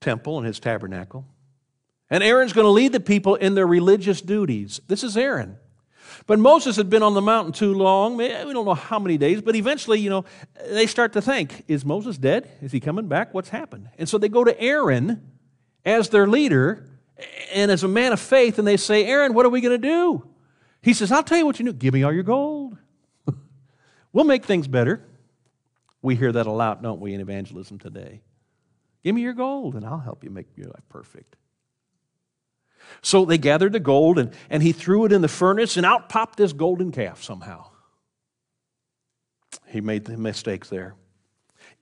temple 0.00 0.38
and 0.38 0.46
his 0.46 0.60
tabernacle. 0.60 1.24
And 2.10 2.24
Aaron's 2.24 2.52
going 2.52 2.64
to 2.64 2.70
lead 2.70 2.92
the 2.92 3.00
people 3.00 3.36
in 3.36 3.54
their 3.54 3.66
religious 3.66 4.20
duties. 4.20 4.80
This 4.88 5.04
is 5.04 5.16
Aaron. 5.16 5.56
But 6.26 6.38
Moses 6.38 6.76
had 6.76 6.90
been 6.90 7.02
on 7.02 7.14
the 7.14 7.22
mountain 7.22 7.52
too 7.52 7.72
long. 7.72 8.16
We 8.16 8.28
don't 8.28 8.64
know 8.64 8.74
how 8.74 8.98
many 8.98 9.16
days, 9.16 9.40
but 9.40 9.54
eventually, 9.54 10.00
you 10.00 10.10
know, 10.10 10.24
they 10.68 10.86
start 10.86 11.12
to 11.14 11.22
think 11.22 11.64
is 11.68 11.84
Moses 11.84 12.18
dead? 12.18 12.50
Is 12.60 12.72
he 12.72 12.80
coming 12.80 13.06
back? 13.08 13.32
What's 13.32 13.48
happened? 13.48 13.88
And 13.98 14.08
so 14.08 14.18
they 14.18 14.28
go 14.28 14.44
to 14.44 14.60
Aaron 14.60 15.30
as 15.84 16.08
their 16.08 16.26
leader 16.26 16.86
and 17.52 17.70
as 17.70 17.82
a 17.82 17.88
man 17.88 18.12
of 18.12 18.20
faith, 18.20 18.58
and 18.58 18.66
they 18.66 18.76
say, 18.76 19.04
Aaron, 19.04 19.34
what 19.34 19.46
are 19.46 19.50
we 19.50 19.60
going 19.60 19.80
to 19.80 19.88
do? 19.88 20.26
He 20.82 20.94
says, 20.94 21.12
I'll 21.12 21.22
tell 21.22 21.38
you 21.38 21.46
what 21.46 21.58
you 21.58 21.66
do. 21.66 21.72
Give 21.72 21.92
me 21.92 22.02
all 22.02 22.12
your 22.12 22.22
gold. 22.22 22.76
we'll 24.12 24.24
make 24.24 24.44
things 24.44 24.66
better. 24.66 25.04
We 26.02 26.16
hear 26.16 26.32
that 26.32 26.46
a 26.46 26.50
lot, 26.50 26.82
don't 26.82 27.00
we, 27.00 27.12
in 27.12 27.20
evangelism 27.20 27.78
today? 27.78 28.22
Give 29.04 29.14
me 29.14 29.20
your 29.20 29.34
gold, 29.34 29.74
and 29.74 29.84
I'll 29.84 29.98
help 29.98 30.24
you 30.24 30.30
make 30.30 30.46
your 30.56 30.68
life 30.68 30.84
perfect. 30.88 31.36
So 33.02 33.24
they 33.24 33.38
gathered 33.38 33.72
the 33.72 33.80
gold 33.80 34.18
and, 34.18 34.32
and 34.48 34.62
he 34.62 34.72
threw 34.72 35.04
it 35.04 35.12
in 35.12 35.22
the 35.22 35.28
furnace, 35.28 35.76
and 35.76 35.86
out 35.86 36.08
popped 36.08 36.36
this 36.36 36.52
golden 36.52 36.92
calf 36.92 37.22
somehow. 37.22 37.66
He 39.66 39.80
made 39.80 40.04
the 40.04 40.16
mistake 40.16 40.66
there. 40.66 40.94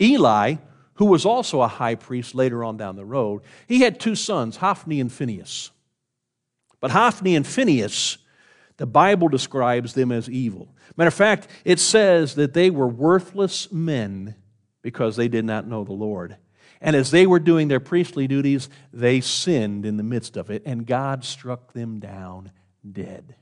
Eli, 0.01 0.57
who 0.95 1.07
was 1.07 1.25
also 1.25 1.63
a 1.63 1.69
high 1.69 1.95
priest 1.95 2.35
later 2.35 2.63
on 2.63 2.77
down 2.77 2.97
the 2.97 3.05
road, 3.05 3.43
he 3.67 3.81
had 3.81 3.99
two 3.99 4.15
sons, 4.15 4.57
Hophni 4.57 5.01
and 5.01 5.13
Phinehas. 5.13 5.71
But 6.81 6.93
Hophni 6.93 7.35
and 7.35 7.47
Phinehas, 7.47 8.19
the 8.77 8.87
Bible 8.87 9.29
describes 9.29 9.95
them 9.95 10.13
as 10.13 10.31
evil. 10.31 10.75
Matter 10.97 11.09
of 11.09 11.15
fact, 11.15 11.49
it 11.65 11.81
says 11.81 12.35
that 12.37 12.55
they 12.55 12.71
were 12.71 12.87
worthless 12.87 13.73
men 13.73 14.37
because 14.83 15.17
they 15.17 15.29
did 15.29 15.45
not 15.45 15.67
know 15.67 15.85
the 15.85 15.93
Lord. 15.93 16.37
And 16.81 16.95
as 16.95 17.11
they 17.11 17.27
were 17.27 17.41
doing 17.41 17.69
their 17.69 17.81
priestly 17.81 18.29
duties, 18.29 18.69
they 18.93 19.21
sinned 19.21 19.85
in 19.85 19.97
the 19.97 20.03
midst 20.03 20.37
of 20.37 20.51
it, 20.51 20.63
and 20.65 20.87
God 20.87 21.25
struck 21.25 21.73
them 21.73 21.99
down 21.99 22.53
dead. 22.91 23.35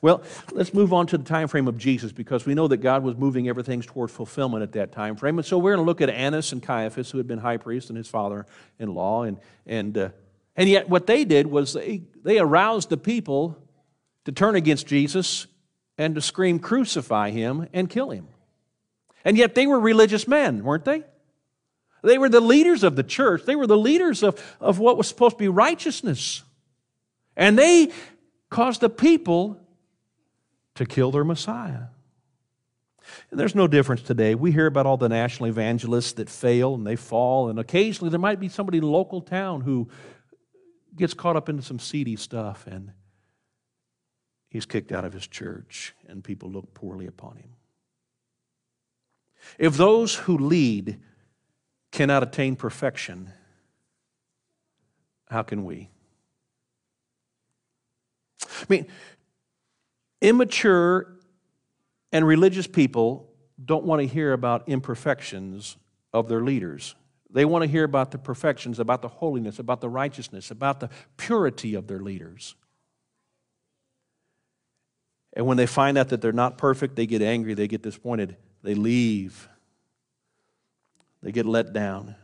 Well, 0.00 0.22
let's 0.52 0.74
move 0.74 0.92
on 0.92 1.06
to 1.08 1.18
the 1.18 1.24
time 1.24 1.48
frame 1.48 1.68
of 1.68 1.78
Jesus 1.78 2.12
because 2.12 2.46
we 2.46 2.54
know 2.54 2.68
that 2.68 2.78
God 2.78 3.02
was 3.02 3.16
moving 3.16 3.48
everything 3.48 3.80
toward 3.80 4.10
fulfillment 4.10 4.62
at 4.62 4.72
that 4.72 4.92
time 4.92 5.16
frame. 5.16 5.38
And 5.38 5.46
so 5.46 5.58
we're 5.58 5.74
going 5.74 5.84
to 5.84 5.86
look 5.86 6.00
at 6.00 6.10
Annas 6.10 6.52
and 6.52 6.62
Caiaphas, 6.62 7.10
who 7.10 7.18
had 7.18 7.26
been 7.26 7.38
high 7.38 7.56
priest 7.56 7.88
and 7.88 7.96
his 7.96 8.08
father 8.08 8.46
in 8.78 8.94
law. 8.94 9.22
And, 9.22 9.38
and, 9.66 9.96
uh, 9.96 10.08
and 10.56 10.68
yet, 10.68 10.88
what 10.88 11.06
they 11.06 11.24
did 11.24 11.46
was 11.46 11.72
they, 11.72 12.02
they 12.22 12.38
aroused 12.38 12.90
the 12.90 12.96
people 12.96 13.56
to 14.24 14.32
turn 14.32 14.56
against 14.56 14.86
Jesus 14.86 15.46
and 15.96 16.14
to 16.14 16.20
scream, 16.20 16.58
Crucify 16.58 17.30
him 17.30 17.68
and 17.72 17.88
kill 17.88 18.10
him. 18.10 18.28
And 19.28 19.36
yet 19.36 19.54
they 19.54 19.66
were 19.66 19.78
religious 19.78 20.26
men, 20.26 20.64
weren't 20.64 20.86
they? 20.86 21.02
They 22.02 22.16
were 22.16 22.30
the 22.30 22.40
leaders 22.40 22.82
of 22.82 22.96
the 22.96 23.02
church. 23.02 23.42
They 23.44 23.56
were 23.56 23.66
the 23.66 23.76
leaders 23.76 24.22
of, 24.22 24.42
of 24.58 24.78
what 24.78 24.96
was 24.96 25.06
supposed 25.06 25.34
to 25.34 25.38
be 25.38 25.48
righteousness. 25.48 26.42
And 27.36 27.58
they 27.58 27.92
caused 28.48 28.80
the 28.80 28.88
people 28.88 29.60
to 30.76 30.86
kill 30.86 31.10
their 31.10 31.24
Messiah. 31.24 31.88
And 33.30 33.38
there's 33.38 33.54
no 33.54 33.68
difference 33.68 34.00
today. 34.00 34.34
We 34.34 34.50
hear 34.50 34.64
about 34.64 34.86
all 34.86 34.96
the 34.96 35.10
national 35.10 35.50
evangelists 35.50 36.12
that 36.12 36.30
fail 36.30 36.74
and 36.74 36.86
they 36.86 36.96
fall, 36.96 37.50
and 37.50 37.58
occasionally 37.58 38.08
there 38.08 38.18
might 38.18 38.40
be 38.40 38.48
somebody 38.48 38.78
in 38.78 38.84
a 38.84 38.88
local 38.88 39.20
town 39.20 39.60
who 39.60 39.90
gets 40.96 41.12
caught 41.12 41.36
up 41.36 41.50
into 41.50 41.62
some 41.62 41.78
seedy 41.78 42.16
stuff 42.16 42.66
and 42.66 42.92
he's 44.48 44.64
kicked 44.64 44.90
out 44.90 45.04
of 45.04 45.12
his 45.12 45.26
church 45.26 45.94
and 46.06 46.24
people 46.24 46.50
look 46.50 46.72
poorly 46.72 47.06
upon 47.06 47.36
him. 47.36 47.57
If 49.58 49.76
those 49.76 50.14
who 50.14 50.38
lead 50.38 51.00
cannot 51.90 52.22
attain 52.22 52.56
perfection, 52.56 53.32
how 55.28 55.42
can 55.42 55.64
we? 55.64 55.90
I 58.42 58.64
mean, 58.68 58.86
immature 60.20 61.14
and 62.12 62.26
religious 62.26 62.66
people 62.66 63.30
don't 63.62 63.84
want 63.84 64.00
to 64.00 64.06
hear 64.06 64.32
about 64.32 64.68
imperfections 64.68 65.76
of 66.12 66.28
their 66.28 66.40
leaders. 66.40 66.94
They 67.30 67.44
want 67.44 67.62
to 67.62 67.68
hear 67.68 67.84
about 67.84 68.10
the 68.10 68.18
perfections, 68.18 68.78
about 68.78 69.02
the 69.02 69.08
holiness, 69.08 69.58
about 69.58 69.80
the 69.80 69.88
righteousness, 69.88 70.50
about 70.50 70.80
the 70.80 70.88
purity 71.16 71.74
of 71.74 71.86
their 71.86 72.00
leaders. 72.00 72.54
And 75.34 75.46
when 75.46 75.56
they 75.56 75.66
find 75.66 75.98
out 75.98 76.08
that 76.08 76.22
they're 76.22 76.32
not 76.32 76.56
perfect, 76.56 76.96
they 76.96 77.06
get 77.06 77.20
angry, 77.20 77.54
they 77.54 77.68
get 77.68 77.82
disappointed, 77.82 78.36
they 78.62 78.74
leave, 78.74 79.48
they 81.22 81.32
get 81.32 81.46
let 81.46 81.72
down. 81.72 82.14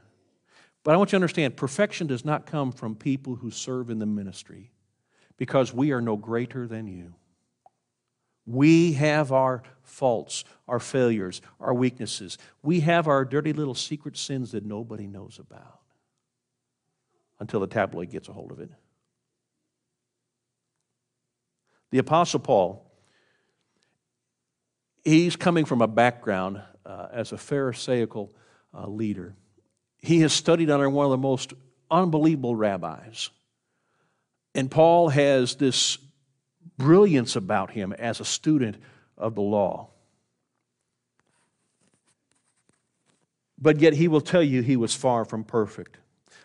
But 0.83 0.95
I 0.95 0.97
want 0.99 1.09
you 1.09 1.13
to 1.13 1.17
understand 1.17 1.57
perfection 1.57 2.07
does 2.07 2.25
not 2.25 2.47
come 2.47 2.71
from 2.71 2.95
people 2.95 3.37
who 3.37 3.51
serve 3.51 3.91
in 3.91 3.99
the 3.99 4.07
ministry 4.07 4.71
because 5.37 5.73
we 5.73 5.93
are 5.93 6.01
no 6.01 6.17
greater 6.17 6.67
than 6.67 6.87
you. 6.87 7.15
We 8.47 8.93
have 8.93 9.33
our 9.33 9.63
faults, 9.83 10.45
our 10.69 10.79
failures, 10.79 11.41
our 11.59 11.73
weaknesses. 11.73 12.37
We 12.63 12.81
have 12.81 13.09
our 13.09 13.25
dirty 13.25 13.55
little 13.55 13.75
secret 13.75 14.19
sins 14.19 14.53
that 14.53 14.67
nobody 14.67 15.07
knows 15.07 15.39
about 15.39 15.81
until 17.41 17.61
the 17.61 17.67
tabloid 17.67 18.11
gets 18.11 18.29
a 18.29 18.33
hold 18.33 18.53
of 18.53 18.61
it. 18.61 18.71
The 21.91 21.99
Apostle 21.99 22.41
Paul, 22.41 22.91
he's 25.05 25.37
coming 25.37 25.65
from 25.65 25.83
a 25.83 25.87
background 25.87 26.63
uh, 26.85 27.09
as 27.13 27.33
a 27.33 27.39
Pharisaical 27.39 28.35
uh, 28.73 28.87
leader. 28.87 29.35
He 30.01 30.21
has 30.21 30.33
studied 30.33 30.71
under 30.71 30.89
one 30.89 31.07
of 31.07 31.11
the 31.11 31.19
most 31.19 31.53
unbelievable 31.91 32.57
rabbis. 32.57 33.31
And 34.55 34.71
Paul 34.71 35.09
has 35.09 35.57
this 35.57 35.99
brilliance 36.77 37.37
about 37.37 37.71
him 37.71 37.93
as 37.93 38.21
a 38.21 38.25
student 38.25 38.77
of 39.17 39.35
the 39.35 39.43
law. 39.43 39.91
But 43.59 43.81
yet 43.81 43.95
he 43.95 44.09
will 44.09 44.21
tell 44.21 44.43
you 44.43 44.63
he 44.63 44.77
was 44.77 44.95
far 44.95 45.25
from 45.25 45.45
perfect. 45.45 45.97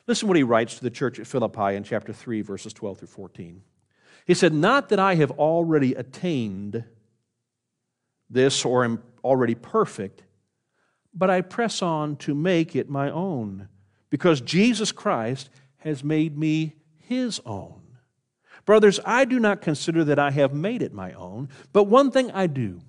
Listen 0.07 0.27
what 0.27 0.37
he 0.37 0.43
writes 0.43 0.75
to 0.75 0.83
the 0.83 0.89
church 0.89 1.19
at 1.19 1.27
Philippi 1.27 1.75
in 1.75 1.83
chapter 1.83 2.13
3, 2.13 2.41
verses 2.41 2.73
12 2.73 2.99
through 2.99 3.07
14. 3.07 3.61
He 4.25 4.33
said, 4.33 4.53
Not 4.53 4.89
that 4.89 4.99
I 4.99 5.15
have 5.15 5.31
already 5.31 5.93
attained 5.93 6.83
this 8.29 8.65
or 8.65 8.83
am 8.83 9.01
already 9.23 9.55
perfect, 9.55 10.23
but 11.13 11.29
I 11.29 11.41
press 11.41 11.81
on 11.81 12.15
to 12.17 12.35
make 12.35 12.75
it 12.75 12.89
my 12.89 13.09
own, 13.09 13.67
because 14.09 14.41
Jesus 14.41 14.91
Christ 14.91 15.49
has 15.77 16.03
made 16.03 16.37
me 16.37 16.75
his 16.97 17.41
own. 17.45 17.81
Brothers, 18.65 18.99
I 19.03 19.25
do 19.25 19.39
not 19.39 19.61
consider 19.61 20.03
that 20.03 20.19
I 20.19 20.31
have 20.31 20.53
made 20.53 20.81
it 20.81 20.93
my 20.93 21.13
own, 21.13 21.49
but 21.73 21.85
one 21.85 22.11
thing 22.11 22.29
I 22.31 22.47
do, 22.47 22.81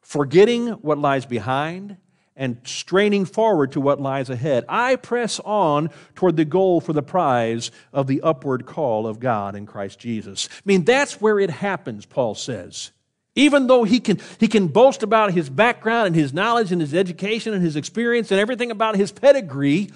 forgetting 0.00 0.68
what 0.68 0.98
lies 0.98 1.26
behind 1.26 1.96
and 2.36 2.58
straining 2.64 3.24
forward 3.24 3.72
to 3.72 3.80
what 3.80 4.00
lies 4.00 4.28
ahead, 4.28 4.64
I 4.68 4.96
press 4.96 5.40
on 5.40 5.90
toward 6.14 6.36
the 6.36 6.44
goal 6.44 6.80
for 6.80 6.92
the 6.92 7.02
prize 7.02 7.70
of 7.92 8.06
the 8.06 8.22
upward 8.22 8.66
call 8.66 9.06
of 9.06 9.20
God 9.20 9.54
in 9.54 9.66
Christ 9.66 9.98
Jesus. 9.98 10.48
I 10.52 10.62
mean, 10.64 10.84
that's 10.84 11.20
where 11.20 11.38
it 11.38 11.50
happens, 11.50 12.06
Paul 12.06 12.34
says. 12.34 12.90
Even 13.36 13.66
though 13.66 13.84
he 13.84 13.98
can, 13.98 14.20
he 14.38 14.46
can 14.46 14.68
boast 14.68 15.02
about 15.02 15.32
his 15.32 15.50
background 15.50 16.08
and 16.08 16.16
his 16.16 16.32
knowledge 16.32 16.70
and 16.70 16.80
his 16.80 16.94
education 16.94 17.52
and 17.52 17.62
his 17.62 17.76
experience 17.76 18.30
and 18.30 18.40
everything 18.40 18.70
about 18.70 18.96
his 18.96 19.10
pedigree, 19.10 19.90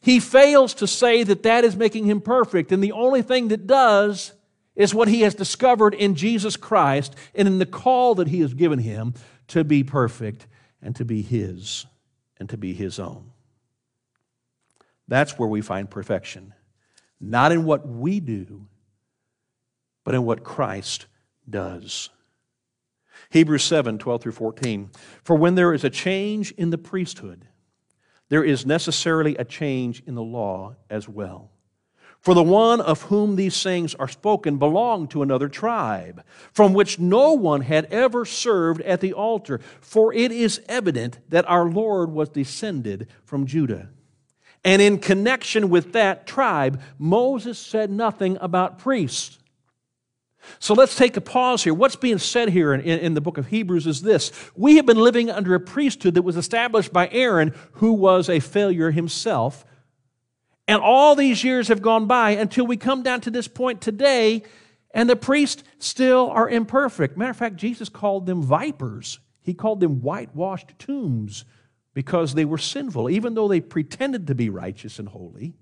he 0.00 0.20
fails 0.20 0.74
to 0.74 0.86
say 0.86 1.24
that 1.24 1.42
that 1.42 1.64
is 1.64 1.76
making 1.76 2.04
him 2.04 2.20
perfect. 2.20 2.70
And 2.70 2.82
the 2.82 2.92
only 2.92 3.22
thing 3.22 3.48
that 3.48 3.66
does 3.66 4.32
is 4.76 4.94
what 4.94 5.08
he 5.08 5.22
has 5.22 5.34
discovered 5.34 5.94
in 5.94 6.14
Jesus 6.14 6.56
Christ 6.56 7.14
and 7.34 7.48
in 7.48 7.58
the 7.58 7.66
call 7.66 8.16
that 8.16 8.28
he 8.28 8.40
has 8.40 8.54
given 8.54 8.78
him 8.78 9.14
to 9.48 9.64
be 9.64 9.82
perfect 9.82 10.46
and 10.82 10.94
to 10.96 11.04
be 11.04 11.22
his 11.22 11.86
and 12.38 12.48
to 12.50 12.56
be 12.56 12.74
his 12.74 12.98
own. 12.98 13.30
That's 15.08 15.38
where 15.38 15.48
we 15.48 15.60
find 15.60 15.90
perfection. 15.90 16.54
Not 17.20 17.52
in 17.52 17.64
what 17.64 17.86
we 17.86 18.20
do, 18.20 18.66
but 20.04 20.14
in 20.14 20.24
what 20.24 20.44
Christ 20.44 21.06
does. 21.48 22.10
Hebrews 23.34 23.64
7 23.64 23.98
12 23.98 24.22
through 24.22 24.32
14. 24.32 24.90
For 25.24 25.34
when 25.34 25.56
there 25.56 25.74
is 25.74 25.82
a 25.82 25.90
change 25.90 26.52
in 26.52 26.70
the 26.70 26.78
priesthood, 26.78 27.48
there 28.28 28.44
is 28.44 28.64
necessarily 28.64 29.34
a 29.36 29.44
change 29.44 30.04
in 30.06 30.14
the 30.14 30.22
law 30.22 30.76
as 30.88 31.08
well. 31.08 31.50
For 32.20 32.32
the 32.32 32.44
one 32.44 32.80
of 32.80 33.02
whom 33.02 33.34
these 33.34 33.60
things 33.60 33.92
are 33.96 34.06
spoken 34.06 34.58
belonged 34.58 35.10
to 35.10 35.22
another 35.22 35.48
tribe, 35.48 36.22
from 36.52 36.74
which 36.74 37.00
no 37.00 37.32
one 37.32 37.62
had 37.62 37.86
ever 37.86 38.24
served 38.24 38.80
at 38.82 39.00
the 39.00 39.12
altar. 39.12 39.58
For 39.80 40.14
it 40.14 40.30
is 40.30 40.62
evident 40.68 41.18
that 41.30 41.50
our 41.50 41.68
Lord 41.68 42.12
was 42.12 42.28
descended 42.28 43.08
from 43.24 43.46
Judah. 43.46 43.88
And 44.62 44.80
in 44.80 44.98
connection 44.98 45.70
with 45.70 45.92
that 45.94 46.28
tribe, 46.28 46.80
Moses 47.00 47.58
said 47.58 47.90
nothing 47.90 48.38
about 48.40 48.78
priests. 48.78 49.40
So 50.58 50.74
let's 50.74 50.96
take 50.96 51.16
a 51.16 51.20
pause 51.20 51.64
here. 51.64 51.74
What's 51.74 51.96
being 51.96 52.18
said 52.18 52.50
here 52.50 52.74
in, 52.74 52.80
in, 52.80 52.98
in, 53.00 53.14
the 53.14 53.20
book 53.20 53.38
of 53.38 53.46
Hebrews 53.46 53.86
is 53.86 54.02
this 54.02 54.32
We 54.54 54.76
have 54.76 54.86
been 54.86 54.98
living 54.98 55.30
under 55.30 55.54
a 55.54 55.60
priesthood 55.60 56.14
that 56.14 56.22
was 56.22 56.36
established 56.36 56.92
by 56.92 57.08
Aaron, 57.10 57.54
who 57.72 57.92
was 57.92 58.28
a 58.28 58.40
failure 58.40 58.90
himself 58.90 59.64
and 60.66 60.80
all 60.80 61.14
these 61.14 61.44
years 61.44 61.68
have 61.68 61.82
gone 61.82 62.06
by 62.06 62.30
until 62.30 62.66
we 62.66 62.76
come 62.76 63.02
down 63.02 63.20
to 63.22 63.30
this 63.30 63.48
point 63.48 63.80
today, 63.80 64.42
and 64.92 65.10
the 65.10 65.16
priests 65.16 65.62
still 65.78 66.30
are 66.30 66.48
imperfect. 66.48 67.16
Matter 67.16 67.32
of 67.32 67.36
fact, 67.36 67.56
Jesus 67.56 67.88
called 67.88 68.26
them 68.26 68.42
vipers, 68.42 69.18
He 69.42 69.52
called 69.54 69.80
them 69.80 70.00
whitewashed 70.00 70.78
tombs 70.78 71.44
because 71.92 72.34
they 72.34 72.44
were 72.44 72.58
sinful. 72.58 73.10
Even 73.10 73.34
though 73.34 73.48
they 73.48 73.60
pretended 73.60 74.26
to 74.26 74.34
be 74.34 74.48
righteous 74.48 74.98
and 74.98 75.08
holy, 75.08 75.54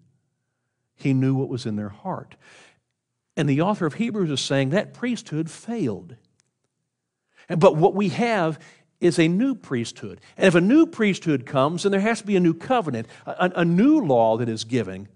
He 0.95 1.13
knew 1.15 1.35
what 1.35 1.49
was 1.49 1.67
in 1.67 1.77
their 1.77 1.89
heart. 1.89 2.37
And 3.37 3.49
the 3.49 3.63
author 3.63 3.87
of 3.87 3.95
Hebrews 3.95 4.31
is 4.31 4.41
saying 4.41 4.71
that 4.71 4.95
priesthood 4.95 5.51
failed. 5.51 6.17
But 7.49 7.77
what 7.77 7.95
we 7.95 8.11
have 8.11 8.59
is 9.01 9.19
a 9.19 9.27
new 9.27 9.55
priesthood. 9.55 10.21
And 10.37 10.47
if 10.47 10.55
a 10.55 10.61
new 10.61 10.87
priesthood 10.87 11.45
comes, 11.45 11.83
then 11.83 11.93
there 11.93 12.01
has 12.01 12.21
to 12.21 12.27
be 12.27 12.37
a 12.37 12.41
new 12.41 12.55
covenant, 12.55 13.09
a, 13.27 13.51
a, 13.57 13.65
new 13.65 14.01
law 14.01 14.37
that 14.37 14.49
is 14.49 14.65
given. 14.65 15.09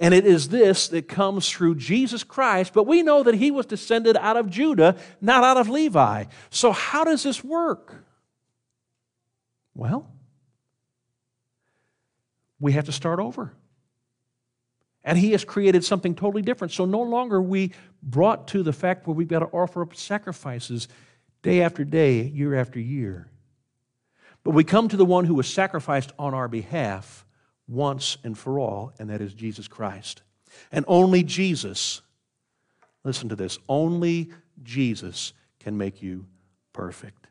And 0.00 0.12
it 0.12 0.26
is 0.26 0.48
this 0.48 0.88
that 0.88 1.08
comes 1.08 1.48
through 1.48 1.76
Jesus 1.76 2.24
Christ. 2.24 2.72
But 2.72 2.86
we 2.86 3.02
know 3.02 3.22
that 3.22 3.34
he 3.34 3.50
was 3.50 3.66
descended 3.66 4.16
out 4.16 4.36
of 4.36 4.50
Judah, 4.50 4.96
not 5.20 5.44
out 5.44 5.56
of 5.56 5.68
Levi. 5.68 6.24
So, 6.50 6.72
how 6.72 7.04
does 7.04 7.22
this 7.22 7.44
work? 7.44 8.04
Well, 9.74 10.10
we 12.58 12.72
have 12.72 12.86
to 12.86 12.92
start 12.92 13.20
over. 13.20 13.54
And 15.08 15.16
he 15.16 15.32
has 15.32 15.42
created 15.42 15.86
something 15.86 16.14
totally 16.14 16.42
different. 16.42 16.70
So 16.70 16.84
no 16.84 17.00
longer 17.00 17.36
are 17.36 17.42
we 17.42 17.72
brought 18.02 18.46
to 18.48 18.62
the 18.62 18.74
fact 18.74 19.06
where 19.06 19.14
we've 19.14 19.26
got 19.26 19.38
to 19.38 19.46
offer 19.46 19.80
up 19.80 19.96
sacrifices 19.96 20.86
day 21.40 21.62
after 21.62 21.82
day, 21.82 22.24
year 22.24 22.54
after 22.54 22.78
year. 22.78 23.30
But 24.44 24.50
we 24.50 24.64
come 24.64 24.86
to 24.88 24.98
the 24.98 25.06
one 25.06 25.24
who 25.24 25.32
was 25.32 25.48
sacrificed 25.48 26.12
on 26.18 26.34
our 26.34 26.46
behalf 26.46 27.24
once 27.66 28.18
and 28.22 28.36
for 28.36 28.58
all, 28.58 28.92
and 28.98 29.08
that 29.08 29.22
is 29.22 29.32
Jesus 29.32 29.66
Christ. 29.66 30.20
And 30.70 30.84
only 30.86 31.22
Jesus, 31.22 32.02
listen 33.02 33.30
to 33.30 33.34
this, 33.34 33.58
only 33.66 34.30
Jesus 34.62 35.32
can 35.58 35.78
make 35.78 36.02
you 36.02 36.26
perfect. 36.74 37.27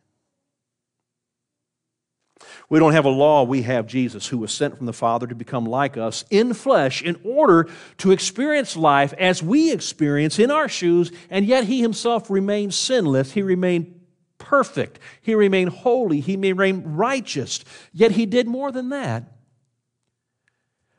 We 2.69 2.79
don't 2.79 2.93
have 2.93 3.05
a 3.05 3.09
law, 3.09 3.43
we 3.43 3.61
have 3.63 3.87
Jesus 3.87 4.27
who 4.27 4.37
was 4.37 4.53
sent 4.53 4.77
from 4.77 4.85
the 4.85 4.93
Father 4.93 5.27
to 5.27 5.35
become 5.35 5.65
like 5.65 5.97
us 5.97 6.25
in 6.29 6.53
flesh 6.53 7.01
in 7.01 7.19
order 7.23 7.69
to 7.97 8.11
experience 8.11 8.75
life 8.75 9.13
as 9.13 9.41
we 9.41 9.71
experience 9.71 10.37
in 10.37 10.51
our 10.51 10.67
shoes, 10.67 11.11
and 11.29 11.45
yet 11.45 11.63
he 11.63 11.81
himself 11.81 12.29
remained 12.29 12.73
sinless. 12.73 13.31
He 13.31 13.41
remained 13.41 13.99
perfect. 14.37 14.99
He 15.21 15.35
remained 15.35 15.69
holy. 15.69 16.19
He 16.19 16.35
remained 16.35 16.97
righteous. 16.97 17.63
Yet 17.91 18.11
he 18.11 18.25
did 18.25 18.47
more 18.47 18.71
than 18.71 18.89
that. 18.89 19.23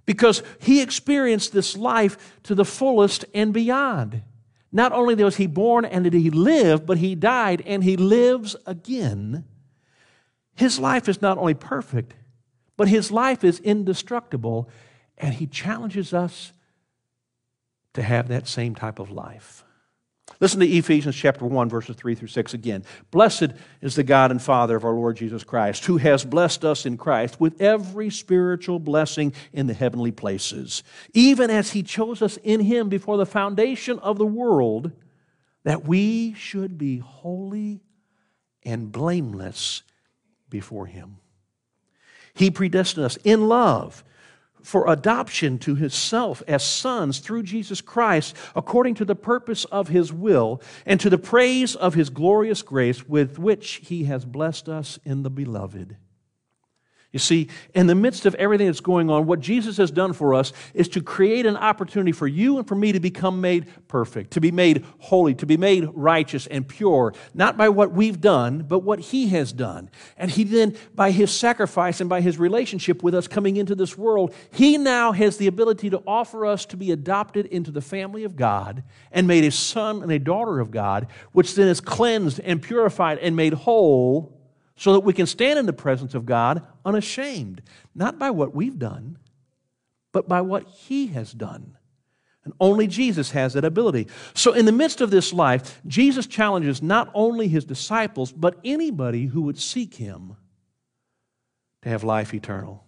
Because 0.07 0.43
he 0.59 0.81
experienced 0.81 1.53
this 1.53 1.77
life 1.77 2.41
to 2.45 2.55
the 2.55 2.65
fullest 2.65 3.25
and 3.35 3.53
beyond. 3.53 4.23
Not 4.73 4.93
only 4.93 5.15
was 5.15 5.37
he 5.37 5.47
born 5.47 5.85
and 5.85 6.05
did 6.05 6.15
he 6.15 6.31
live, 6.31 6.85
but 6.87 6.99
he 6.99 7.15
died 7.15 7.63
and 7.67 7.85
he 7.85 7.97
lives 7.97 8.57
again. 8.67 9.45
His 10.59 10.81
life 10.81 11.09
is 11.09 11.23
not 11.23 11.39
only 11.39 11.55
perfect, 11.55 12.15
but 12.77 12.89
his 12.89 13.13
life 13.13 13.45
is 13.45 13.61
indestructible, 13.61 14.69
and 15.17 15.33
he 15.33 15.47
challenges 15.47 16.13
us 16.13 16.53
to 17.95 18.03
have 18.03 18.27
that 18.27 18.49
same 18.49 18.75
type 18.75 18.99
of 18.99 19.09
life. 19.09 19.63
Listen 20.41 20.59
to 20.59 20.67
Ephesians 20.67 21.15
chapter 21.15 21.45
1, 21.45 21.69
verses 21.69 21.95
3 21.95 22.17
through 22.17 22.27
6 22.27 22.55
again. 22.55 22.85
Blessed 23.13 23.53
is 23.81 23.95
the 23.95 24.03
God 24.03 24.33
and 24.33 24.43
Father 24.43 24.75
of 24.75 24.85
our 24.85 24.95
Lord 24.95 25.17
Jesus 25.17 25.45
Christ, 25.45 25.85
who 25.85 25.99
has 25.99 26.25
blessed 26.25 26.65
us 26.65 26.85
in 26.85 26.97
Christ 26.97 27.41
with 27.41 27.63
every 27.63 28.11
spiritual 28.11 28.81
blessing 28.81 29.33
in 29.53 29.69
the 29.69 29.75
heavenly 29.75 30.11
places, 30.11 30.83
even 31.15 31.51
as 31.51 31.71
he 31.71 31.85
chose 31.85 32.21
us 32.21 32.37
in 32.39 32.59
him 32.63 32.89
before 32.89 33.17
the 33.17 33.27
foundation 33.27 34.01
of 34.01 34.19
the 34.19 34.27
world, 34.27 34.91
that 35.63 35.85
we 35.85 36.35
should 36.35 36.77
be 36.77 36.99
holy 36.99 37.81
and 38.65 38.91
blameless 38.91 39.85
before 40.51 40.87
him. 40.87 41.17
He 42.35 42.51
predestined 42.51 43.07
us 43.07 43.19
in 43.25 43.49
love 43.49 44.05
for 44.63 44.91
adoption 44.91 45.59
to 45.59 45.75
himself 45.75 46.43
as 46.47 46.63
sons 46.63 47.21
through 47.21 47.43
Jesus 47.43 47.81
Christ, 47.81 48.37
according 48.55 48.95
to 48.97 49.05
the 49.05 49.15
purpose 49.15 49.65
of 49.67 49.89
his 49.89 50.13
will, 50.13 50.61
and 50.85 51.01
to 51.01 51.11
the 51.11 51.19
praise 51.19 51.75
of 51.75 51.95
his 51.95 52.11
glorious 52.11 52.63
grace 52.63 53.09
with 53.09 53.39
which 53.39 53.81
he 53.85 54.05
has 54.05 54.25
blessed 54.25 54.69
us 54.69 54.99
in 55.05 55.23
the 55.23 55.31
beloved. 55.31 55.97
You 57.11 57.19
see, 57.19 57.49
in 57.75 57.87
the 57.87 57.95
midst 57.95 58.27
of 58.27 58.35
everything 58.35 58.67
that's 58.67 58.81
going 58.81 59.09
on, 59.09 59.25
what 59.25 59.41
Jesus 59.41 59.79
has 59.79 59.91
done 59.91 60.13
for 60.13 60.35
us 60.35 60.53
is 60.75 60.89
to 60.91 61.01
create 61.01 61.47
an 61.47 61.57
opportunity 61.57 62.13
for 62.13 62.27
you 62.27 62.59
and 62.59 62.69
for 62.69 62.75
me 62.75 62.93
to 62.93 63.01
become 63.01 63.41
made 63.41 63.67
perfect, 63.89 64.33
to 64.33 64.43
be 64.43 64.51
made 64.51 64.85
holy, 64.99 65.35
to 65.37 65.47
be 65.47 65.57
made 65.57 65.89
righteous 65.95 66.47
and 66.47 66.69
pure, 66.69 67.15
not 67.33 67.57
by 67.57 67.71
what 67.71 67.93
we've 67.93 68.21
done, 68.21 68.63
but 68.63 68.81
what 68.81 68.99
He 68.99 69.29
has 69.29 69.55
done. 69.55 69.89
And 70.19 70.31
He 70.31 70.45
then, 70.45 70.77
by 70.95 71.11
His 71.11 71.35
sacrifice 71.35 72.03
and 72.03 72.11
by 72.11 72.21
His 72.21 72.39
relationship 72.39 73.03
with 73.03 73.15
us 73.15 73.27
coming 73.27 73.57
into 73.57 73.75
this 73.75 73.97
world, 73.97 74.35
He 74.53 74.77
now 74.77 75.13
has 75.13 75.39
the 75.39 75.47
ability 75.47 75.89
to 75.89 76.03
offer 76.07 76.45
us 76.45 76.67
to 76.67 76.77
be 76.77 76.93
adopted 76.93 77.47
into 77.47 77.71
the 77.71 77.81
family 77.81 78.25
of 78.25 78.37
God 78.37 78.83
and 79.11 79.27
made 79.27 79.45
a 79.45 79.51
son 79.51 80.03
and 80.03 80.13
a 80.13 80.19
daughter 80.19 80.61
of 80.61 80.71
God, 80.71 81.07
which 81.33 81.55
then 81.55 81.69
is 81.69 81.81
cleansed 81.81 82.39
and 82.41 82.61
purified 82.61 83.17
and 83.17 83.35
made 83.35 83.55
whole 83.55 84.38
so 84.79 84.93
that 84.93 85.01
we 85.01 85.13
can 85.13 85.27
stand 85.27 85.59
in 85.59 85.67
the 85.67 85.73
presence 85.73 86.15
of 86.15 86.25
God 86.25 86.63
unashamed, 86.85 87.63
not 87.95 88.19
by 88.19 88.31
what 88.31 88.55
we've 88.55 88.79
done, 88.79 89.19
but 90.13 90.29
by 90.29 90.41
what 90.41 90.69
He 90.69 91.09
has 91.09 91.33
done. 91.33 91.77
And 92.45 92.55
only 92.61 92.87
Jesus 92.87 93.33
has 93.33 93.55
that 93.55 93.65
ability. 93.65 94.07
So, 94.35 94.53
in 94.53 94.65
the 94.65 94.73
midst 94.73 95.01
of 95.01 95.11
this 95.11 95.33
life, 95.33 95.83
Jesus 95.87 96.27
challenges 96.27 96.81
not 96.81 97.11
only 97.13 97.49
His 97.49 97.65
disciples, 97.65 98.33
but 98.33 98.59
anybody 98.65 99.27
who 99.27 99.43
would 99.43 99.59
seek 99.59 99.95
Him 99.95 100.37
to 101.83 101.89
have 101.89 102.05
life 102.05 102.33
eternal. 102.33 102.85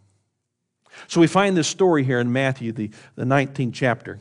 So, 1.09 1.20
we 1.20 1.26
find 1.26 1.57
this 1.57 1.68
story 1.68 2.05
here 2.05 2.20
in 2.20 2.33
Matthew, 2.33 2.70
the, 2.70 2.90
the 3.16 3.24
19th 3.24 3.74
chapter. 3.74 4.20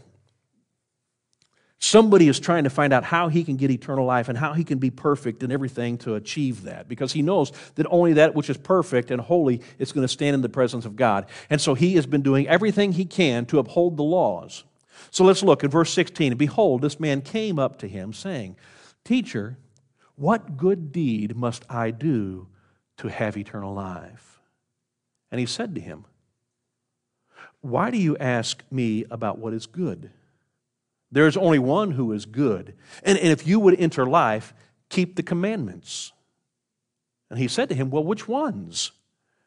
Somebody 1.82 2.28
is 2.28 2.42
trying 2.42 2.66
to 2.66 2.70
find 2.70 2.92
out 2.92 3.06
how 3.06 3.30
he 3.30 3.46
can 3.46 3.56
get 3.56 3.72
eternal 3.72 4.06
life 4.06 4.28
and 4.28 4.38
how 4.38 4.52
he 4.52 4.66
can 4.66 4.80
be 4.80 4.90
perfect 4.90 5.44
and 5.44 5.52
everything 5.52 5.98
to 6.00 6.16
achieve 6.16 6.64
that 6.64 6.90
because 6.90 7.14
he 7.14 7.22
knows 7.22 7.54
that 7.76 7.88
only 7.90 8.14
that 8.14 8.36
which 8.36 8.50
is 8.50 8.58
perfect 8.58 9.12
and 9.12 9.22
holy 9.22 9.62
is 9.78 9.94
going 9.94 10.04
to 10.04 10.12
stand 10.12 10.34
in 10.34 10.42
the 10.42 10.50
presence 10.50 10.84
of 10.84 10.98
God. 10.98 11.26
And 11.50 11.62
so 11.62 11.76
he 11.76 11.96
has 11.96 12.06
been 12.06 12.22
doing 12.22 12.50
everything 12.50 12.92
he 12.92 13.06
can 13.06 13.46
to 13.46 13.60
uphold 13.60 13.96
the 13.96 14.04
laws. 14.04 14.66
So 15.10 15.24
let's 15.24 15.42
look 15.42 15.64
at 15.64 15.72
verse 15.72 15.92
16. 15.94 16.36
Behold, 16.36 16.82
this 16.82 17.00
man 17.00 17.22
came 17.22 17.58
up 17.58 17.80
to 17.80 17.88
him, 17.88 18.12
saying, 18.12 18.58
Teacher, 19.06 19.58
what 20.16 20.58
good 20.58 20.92
deed 20.92 21.38
must 21.38 21.64
I 21.70 21.92
do 21.92 22.48
to 22.98 23.08
have 23.08 23.38
eternal 23.38 23.74
life? 23.74 24.42
And 25.32 25.40
he 25.40 25.46
said 25.46 25.76
to 25.76 25.82
him, 25.82 26.04
Why 27.62 27.90
do 27.90 27.98
you 27.98 28.18
ask 28.18 28.64
me 28.70 29.06
about 29.10 29.38
what 29.38 29.54
is 29.54 29.66
good? 29.66 30.12
There's 31.12 31.38
only 31.38 31.60
one 31.60 31.92
who 31.92 32.12
is 32.12 32.26
good. 32.26 32.76
And, 33.04 33.18
and 33.18 33.30
if 33.30 33.48
you 33.48 33.60
would 33.60 33.80
enter 33.80 34.06
life, 34.06 34.54
keep 34.90 35.16
the 35.16 35.24
commandments. 35.24 36.12
And 37.30 37.40
he 37.40 37.48
said 37.48 37.70
to 37.70 37.76
him, 37.76 37.90
Well, 37.90 38.04
which 38.04 38.28
ones? 38.28 38.92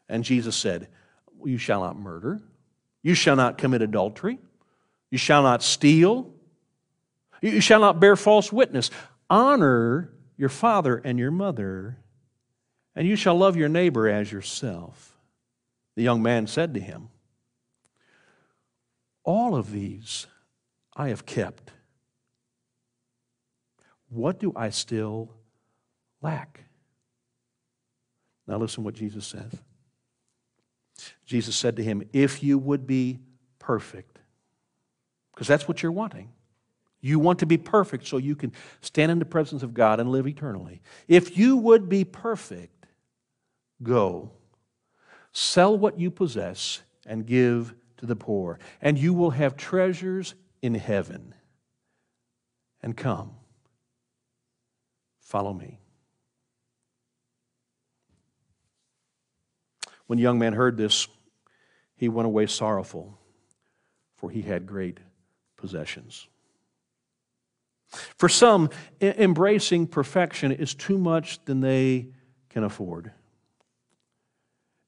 And 0.08 0.24
Jesus 0.24 0.56
said, 0.56 0.88
You 1.44 1.58
shall 1.58 1.80
not 1.80 1.96
murder. 1.96 2.40
You 3.02 3.14
shall 3.14 3.36
not 3.36 3.58
commit 3.58 3.82
adultery. 3.82 4.38
You 5.10 5.18
shall 5.18 5.42
not 5.42 5.62
steal. 5.62 6.32
You 7.40 7.60
shall 7.60 7.80
not 7.80 8.00
bear 8.00 8.16
false 8.16 8.52
witness. 8.52 8.90
Honor 9.28 10.12
your 10.36 10.48
father 10.48 11.00
and 11.04 11.18
your 11.18 11.30
mother, 11.30 11.98
and 12.94 13.06
you 13.06 13.16
shall 13.16 13.36
love 13.36 13.56
your 13.56 13.68
neighbor 13.68 14.08
as 14.08 14.30
yourself. 14.30 15.16
The 15.96 16.02
young 16.02 16.22
man 16.22 16.46
said 16.46 16.74
to 16.74 16.80
him, 16.80 17.08
All 19.24 19.56
of 19.56 19.72
these 19.72 20.26
I 20.94 21.08
have 21.08 21.24
kept. 21.24 21.72
What 24.08 24.38
do 24.38 24.52
I 24.54 24.70
still 24.70 25.30
lack? 26.20 26.64
Now, 28.46 28.58
listen 28.58 28.84
what 28.84 28.94
Jesus 28.94 29.26
says. 29.26 29.52
Jesus 31.24 31.56
said 31.56 31.76
to 31.76 31.82
him, 31.82 32.02
If 32.12 32.42
you 32.42 32.58
would 32.58 32.86
be 32.86 33.20
perfect, 33.58 34.18
because 35.32 35.46
that's 35.46 35.66
what 35.66 35.82
you're 35.82 35.92
wanting. 35.92 36.30
You 37.00 37.18
want 37.18 37.40
to 37.40 37.46
be 37.46 37.58
perfect 37.58 38.06
so 38.06 38.16
you 38.16 38.36
can 38.36 38.52
stand 38.80 39.10
in 39.10 39.18
the 39.18 39.24
presence 39.24 39.62
of 39.62 39.74
God 39.74 39.98
and 39.98 40.10
live 40.10 40.28
eternally. 40.28 40.82
If 41.08 41.36
you 41.36 41.56
would 41.56 41.88
be 41.88 42.04
perfect, 42.04 42.86
go, 43.82 44.30
sell 45.32 45.76
what 45.76 45.98
you 45.98 46.10
possess, 46.10 46.80
and 47.04 47.26
give 47.26 47.74
to 47.96 48.06
the 48.06 48.14
poor, 48.14 48.60
and 48.80 48.96
you 48.96 49.12
will 49.14 49.30
have 49.30 49.56
treasures 49.56 50.34
in 50.62 50.74
heaven. 50.74 51.34
And 52.82 52.96
come, 52.96 53.32
follow 55.20 55.52
me. 55.52 55.78
When 60.06 60.16
the 60.16 60.22
young 60.22 60.38
man 60.38 60.52
heard 60.52 60.76
this, 60.76 61.08
he 61.96 62.08
went 62.08 62.26
away 62.26 62.46
sorrowful, 62.46 63.18
for 64.16 64.30
he 64.30 64.42
had 64.42 64.66
great 64.66 64.98
possessions. 65.56 66.26
For 67.88 68.28
some, 68.28 68.70
embracing 69.00 69.86
perfection 69.86 70.50
is 70.50 70.74
too 70.74 70.98
much 70.98 71.44
than 71.44 71.60
they 71.60 72.08
can 72.48 72.64
afford, 72.64 73.12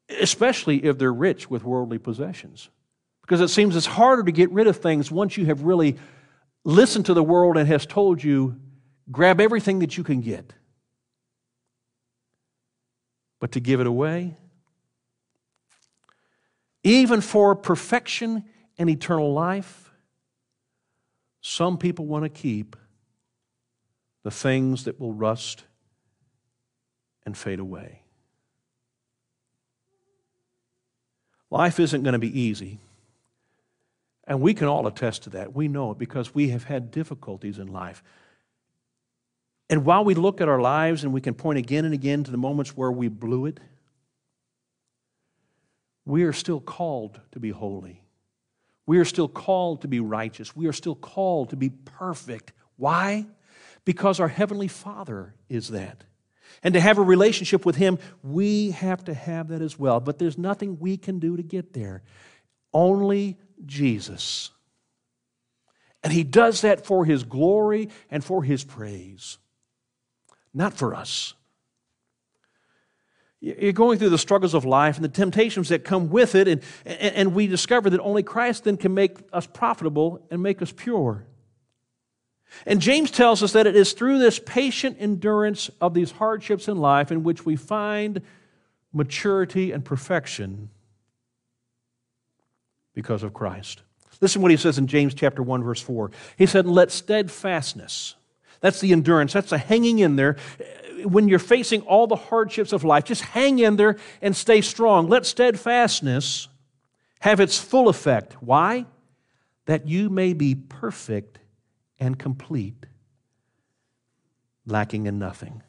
especially 0.09 0.85
if 0.85 0.99
they're 0.99 1.13
rich 1.13 1.49
with 1.49 1.65
worldly 1.65 1.99
possessions. 1.99 2.71
Because 3.25 3.41
it 3.41 3.49
seems 3.49 3.75
it's 3.75 3.87
harder 3.87 4.23
to 4.23 4.33
get 4.33 4.51
rid 4.51 4.67
of 4.67 4.77
things 4.77 5.11
once 5.11 5.39
you 5.39 5.47
have 5.47 5.63
really 5.63 5.97
listened 6.63 7.07
to 7.07 7.15
the 7.15 7.23
world 7.23 7.57
and 7.57 7.67
has 7.67 7.87
told 7.87 8.23
you, 8.23 8.61
grab 9.11 9.41
everything 9.41 9.79
that 9.79 9.97
you 9.97 10.05
can 10.05 10.21
get. 10.21 10.53
But 13.41 13.53
to 13.53 13.61
give 13.61 13.81
it 13.81 13.87
away, 13.87 14.37
even 16.83 17.23
for 17.23 17.57
perfection 17.57 18.45
and 18.77 18.91
eternal 18.91 19.33
life, 19.33 19.91
some 21.41 21.79
people 21.79 22.05
want 22.05 22.25
to 22.25 22.29
keep 22.29 22.77
the 24.23 24.31
things 24.31 24.85
that 24.85 25.01
will 25.01 25.15
rust 25.15 25.65
and 27.25 27.35
fade 27.35 27.59
away. 27.59 28.03
Life 31.51 31.81
isn't 31.81 32.03
going 32.03 32.13
to 32.13 32.19
be 32.19 32.39
easy. 32.39 32.81
And 34.27 34.41
we 34.41 34.55
can 34.55 34.69
all 34.69 34.87
attest 34.87 35.25
to 35.25 35.31
that. 35.31 35.55
We 35.55 35.69
know 35.69 35.91
it 35.91 35.99
because 35.99 36.35
we 36.35 36.49
have 36.51 36.65
had 36.65 36.91
difficulties 36.91 37.59
in 37.59 37.69
life. 37.69 38.03
And 39.69 39.85
while 39.85 40.05
we 40.05 40.15
look 40.15 40.41
at 40.41 40.49
our 40.49 40.61
lives 40.61 41.05
and 41.05 41.13
we 41.13 41.21
can 41.21 41.35
point 41.35 41.59
again 41.59 41.85
and 41.85 41.95
again 41.95 42.25
to 42.25 42.31
the 42.31 42.37
moments 42.37 42.77
where 42.77 42.93
we 42.93 43.09
blew 43.09 43.47
it, 43.47 43.61
we 46.05 46.23
are 46.25 46.33
still 46.33 46.61
called 46.61 47.21
to 47.33 47.41
be 47.41 47.51
holy. 47.51 48.03
We 48.87 48.99
are 48.99 49.05
still 49.07 49.29
called 49.29 49.83
to 49.83 49.89
be 49.89 50.01
righteous. 50.01 50.55
We 50.55 50.67
are 50.67 50.73
still 50.73 50.95
called 50.95 51.51
to 51.51 51.57
be 51.57 51.71
perfect. 51.71 52.53
Why? 52.77 53.27
Because 53.85 54.21
our 54.21 54.29
Heavenly 54.29 54.69
Father 54.69 55.35
is 55.49 55.69
that. 55.69 56.05
And 56.63 56.75
to 56.75 56.81
have 56.81 56.99
a 56.99 57.03
relationship 57.03 57.65
with 57.65 57.77
Him, 57.77 57.99
we 58.23 58.71
have 58.73 59.05
to 59.05 59.15
have 59.15 59.49
that 59.49 59.63
as 59.63 59.79
well. 59.79 60.01
But 60.01 60.19
there's 60.19 60.39
nothing 60.39 60.79
we 60.79 60.97
can 60.97 61.19
do 61.19 61.37
to 61.37 61.43
get 61.43 61.73
there. 61.73 62.03
Only 62.73 63.39
Jesus. 63.65 64.51
And 66.03 66.13
he 66.13 66.23
does 66.23 66.61
that 66.61 66.85
for 66.85 67.05
his 67.05 67.25
glory 67.25 67.89
and 68.11 68.23
for 68.23 68.43
his 68.43 68.63
praise, 68.63 69.39
not 70.53 70.75
for 70.75 70.95
us. 70.95 71.35
You're 73.41 73.73
going 73.73 73.99
through 73.99 74.11
the 74.11 74.19
struggles 74.19 74.55
of 74.55 74.65
life 74.65 74.97
and 74.97 75.05
the 75.05 75.09
temptations 75.09 75.69
that 75.69 75.85
come 75.85 76.09
with 76.09 76.35
it, 76.35 76.49
and, 76.49 76.63
and 76.87 77.35
we 77.35 77.47
discover 77.47 77.91
that 77.91 78.01
only 78.01 78.23
Christ 78.23 78.65
then 78.65 78.79
can 78.79 78.95
make 78.95 79.19
us 79.35 79.47
profitable 79.47 80.27
and 80.31 80.43
make 80.43 80.63
us 80.63 80.73
pure. 80.73 81.27
And 82.65 82.81
James 82.81 83.11
tells 83.11 83.43
us 83.43 83.53
that 83.53 83.67
it 83.67 83.77
is 83.77 83.93
through 83.93 84.19
this 84.19 84.39
patient 84.39 84.97
endurance 85.01 85.71
of 85.81 85.93
these 85.93 86.13
hardships 86.13 86.69
in 86.69 86.79
life 86.79 87.11
in 87.11 87.23
which 87.23 87.45
we 87.45 87.57
find 87.57 88.23
maturity 88.93 89.73
and 89.73 89.85
perfection 89.85 90.71
because 92.95 93.23
of 93.23 93.35
Christ. 93.35 93.83
Listen 94.21 94.41
what 94.41 94.51
he 94.51 94.57
says 94.57 94.79
in 94.79 94.87
James 94.87 95.13
chapter 95.15 95.43
1 95.43 95.63
verse 95.63 95.81
4. 95.81 96.11
He 96.37 96.47
said, 96.47 96.67
"Let 96.67 96.91
steadfastness, 96.91 98.15
that's 98.61 98.81
the 98.81 98.93
endurance, 98.93 99.33
that's 99.33 99.51
the 99.51 99.59
hanging 99.59 99.99
in 99.99 100.17
there 100.17 100.37
when 101.05 101.29
you're 101.29 101.39
facing 101.39 101.83
all 101.83 102.07
the 102.07 102.17
hardships 102.17 102.73
of 102.73 102.85
life, 102.85 103.05
just 103.05 103.23
hang 103.23 103.59
in 103.59 103.77
there 103.77 103.97
and 104.23 104.35
stay 104.35 104.61
strong. 104.61 105.09
Let 105.09 105.27
steadfastness 105.27 106.49
have 107.21 107.41
its 107.41 107.59
full 107.59 107.89
effect. 107.89 108.35
Why? 108.43 108.87
That 109.67 109.87
you 109.89 110.11
may 110.11 110.33
be 110.33 110.55
perfect 110.55 111.39
and 111.99 112.19
complete, 112.19 112.87
lacking 114.67 115.07
in 115.07 115.19
nothing. 115.19 115.63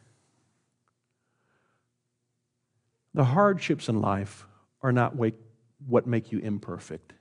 The 3.13 3.25
hardships 3.25 3.87
in 3.87 4.01
life 4.01 4.45
are 4.81 4.91
not 4.91 5.15
what 5.15 6.07
make 6.07 6.31
you 6.31 6.39
imperfect, 6.39 7.13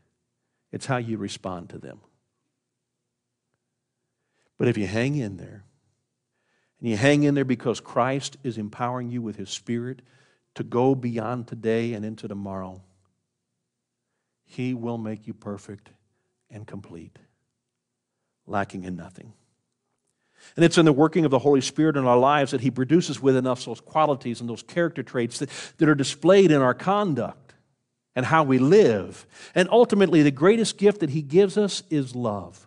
it's 0.72 0.86
how 0.86 0.96
you 0.96 1.16
respond 1.18 1.70
to 1.70 1.78
them. 1.78 2.00
But 4.58 4.68
if 4.68 4.78
you 4.78 4.86
hang 4.86 5.16
in 5.16 5.36
there, 5.36 5.64
and 6.80 6.88
you 6.88 6.96
hang 6.96 7.22
in 7.22 7.34
there 7.34 7.44
because 7.44 7.80
Christ 7.80 8.36
is 8.42 8.58
empowering 8.58 9.10
you 9.10 9.22
with 9.22 9.36
His 9.36 9.50
Spirit 9.50 10.02
to 10.54 10.62
go 10.62 10.94
beyond 10.94 11.48
today 11.48 11.94
and 11.94 12.04
into 12.04 12.28
tomorrow, 12.28 12.82
He 14.44 14.74
will 14.74 14.98
make 14.98 15.26
you 15.26 15.34
perfect 15.34 15.90
and 16.50 16.66
complete, 16.66 17.18
lacking 18.46 18.84
in 18.84 18.96
nothing. 18.96 19.32
And 20.56 20.64
it's 20.64 20.78
in 20.78 20.84
the 20.84 20.92
working 20.92 21.24
of 21.24 21.30
the 21.30 21.38
Holy 21.38 21.60
Spirit 21.60 21.96
in 21.96 22.04
our 22.06 22.18
lives 22.18 22.50
that 22.50 22.60
He 22.60 22.70
produces 22.70 23.20
within 23.20 23.46
us 23.46 23.64
those 23.64 23.80
qualities 23.80 24.40
and 24.40 24.48
those 24.48 24.62
character 24.62 25.02
traits 25.02 25.38
that, 25.38 25.50
that 25.78 25.88
are 25.88 25.94
displayed 25.94 26.50
in 26.50 26.60
our 26.60 26.74
conduct 26.74 27.43
and 28.16 28.26
how 28.26 28.44
we 28.44 28.58
live. 28.58 29.26
And 29.54 29.68
ultimately, 29.70 30.22
the 30.22 30.30
greatest 30.30 30.78
gift 30.78 31.00
that 31.00 31.10
He 31.10 31.22
gives 31.22 31.58
us 31.58 31.82
is 31.90 32.14
love. 32.14 32.66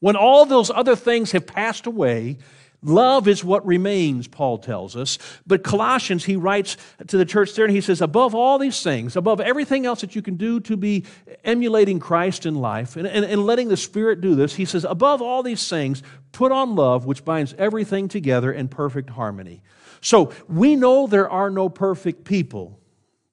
When 0.00 0.16
all 0.16 0.46
those 0.46 0.70
other 0.70 0.96
things 0.96 1.32
have 1.32 1.46
passed 1.46 1.86
away, 1.86 2.38
Love 2.82 3.28
is 3.28 3.44
what 3.44 3.66
remains, 3.66 4.26
Paul 4.26 4.56
tells 4.58 4.96
us. 4.96 5.18
But 5.46 5.62
Colossians, 5.62 6.24
he 6.24 6.36
writes 6.36 6.78
to 7.08 7.18
the 7.18 7.26
church 7.26 7.54
there 7.54 7.66
and 7.66 7.74
he 7.74 7.82
says, 7.82 8.00
above 8.00 8.34
all 8.34 8.58
these 8.58 8.82
things, 8.82 9.16
above 9.16 9.40
everything 9.40 9.84
else 9.84 10.00
that 10.00 10.16
you 10.16 10.22
can 10.22 10.36
do 10.36 10.60
to 10.60 10.76
be 10.76 11.04
emulating 11.44 11.98
Christ 11.98 12.46
in 12.46 12.54
life 12.54 12.96
and, 12.96 13.06
and, 13.06 13.24
and 13.24 13.44
letting 13.44 13.68
the 13.68 13.76
Spirit 13.76 14.22
do 14.22 14.34
this, 14.34 14.54
he 14.54 14.64
says, 14.64 14.84
above 14.84 15.20
all 15.20 15.42
these 15.42 15.68
things, 15.68 16.02
put 16.32 16.52
on 16.52 16.74
love, 16.74 17.04
which 17.04 17.24
binds 17.24 17.54
everything 17.58 18.08
together 18.08 18.50
in 18.50 18.68
perfect 18.68 19.10
harmony. 19.10 19.62
So 20.00 20.32
we 20.48 20.74
know 20.74 21.06
there 21.06 21.28
are 21.28 21.50
no 21.50 21.68
perfect 21.68 22.24
people 22.24 22.79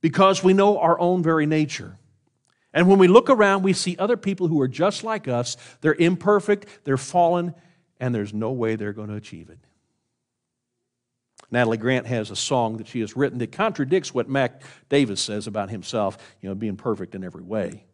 because 0.01 0.43
we 0.43 0.53
know 0.53 0.79
our 0.79 0.99
own 0.99 1.23
very 1.23 1.45
nature. 1.45 1.97
And 2.73 2.87
when 2.87 2.99
we 2.99 3.07
look 3.07 3.29
around, 3.29 3.63
we 3.63 3.73
see 3.73 3.95
other 3.97 4.17
people 4.17 4.47
who 4.47 4.61
are 4.61 4.67
just 4.67 5.03
like 5.03 5.27
us. 5.27 5.57
They're 5.81 5.95
imperfect, 5.95 6.67
they're 6.83 6.97
fallen, 6.97 7.55
and 7.99 8.13
there's 8.13 8.33
no 8.33 8.51
way 8.51 8.75
they're 8.75 8.93
going 8.93 9.09
to 9.09 9.15
achieve 9.15 9.49
it. 9.49 9.59
Natalie 11.49 11.77
Grant 11.77 12.05
has 12.07 12.29
a 12.29 12.35
song 12.35 12.77
that 12.77 12.87
she 12.87 12.99
has 12.99 13.15
written 13.15 13.39
that 13.39 13.51
contradicts 13.51 14.13
what 14.13 14.29
Mac 14.29 14.61
Davis 14.89 15.21
says 15.21 15.47
about 15.47 15.69
himself, 15.69 16.17
you 16.41 16.49
know, 16.49 16.55
being 16.55 16.75
perfect 16.75 17.15
in 17.15 17.23
every 17.23 17.43
way. 17.43 17.85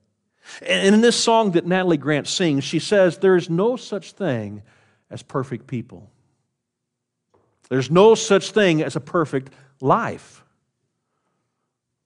And 0.61 0.95
in 0.95 1.01
this 1.01 1.15
song 1.15 1.51
that 1.51 1.65
Natalie 1.65 1.97
Grant 1.97 2.27
sings, 2.27 2.63
she 2.63 2.79
says, 2.79 3.19
There's 3.19 3.49
no 3.49 3.75
such 3.75 4.13
thing 4.13 4.63
as 5.09 5.21
perfect 5.21 5.67
people. 5.67 6.09
There's 7.69 7.89
no 7.89 8.15
such 8.15 8.51
thing 8.51 8.81
as 8.81 8.95
a 8.95 8.99
perfect 8.99 9.53
life. 9.79 10.43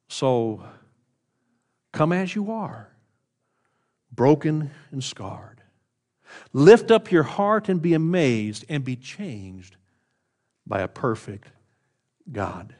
So 0.08 0.64
come 1.91 2.12
as 2.12 2.36
you 2.36 2.51
are, 2.51 2.89
broken 4.12 4.72
and 4.91 5.03
scarred. 5.03 5.62
Lift 6.53 6.91
up 6.91 7.12
your 7.12 7.24
heart 7.24 7.70
and 7.70 7.82
be 7.82 7.93
amazed 7.93 8.66
and 8.70 8.84
be 8.84 8.95
changed 8.95 9.76
by 10.66 10.82
a 10.82 10.88
perfect 10.88 11.47
God. 12.32 12.76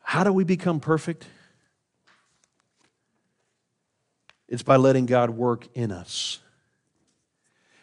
How 0.00 0.24
do 0.24 0.32
we 0.32 0.44
become 0.44 0.80
perfect? 0.80 1.26
It's 4.48 4.62
by 4.62 4.76
letting 4.76 5.06
God 5.06 5.30
work 5.30 5.66
in 5.74 5.90
us. 5.90 6.38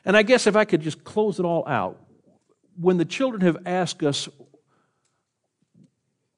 And 0.05 0.15
I 0.15 0.23
guess 0.23 0.47
if 0.47 0.55
I 0.55 0.65
could 0.65 0.81
just 0.81 1.03
close 1.03 1.39
it 1.39 1.45
all 1.45 1.67
out, 1.67 1.99
when 2.79 2.97
the 2.97 3.05
children 3.05 3.41
have 3.41 3.57
asked 3.65 4.03
us 4.03 4.29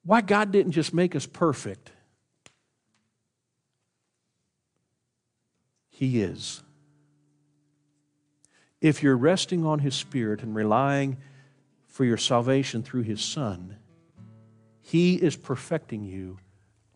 why 0.06 0.22
God 0.22 0.52
didn't 0.52 0.74
just 0.74 0.94
make 0.94 1.16
us 1.16 1.26
perfect, 1.26 1.92
He 5.90 6.22
is. 6.22 6.62
If 8.82 9.02
you're 9.02 9.16
resting 9.16 9.66
on 9.66 9.80
His 9.80 9.96
Spirit 9.96 10.44
and 10.44 10.54
relying 10.54 11.18
for 11.88 12.04
your 12.04 12.18
salvation 12.18 12.84
through 12.84 13.04
His 13.04 13.22
Son, 13.22 13.78
He 14.82 15.16
is 15.16 15.36
perfecting 15.36 16.04
you 16.04 16.38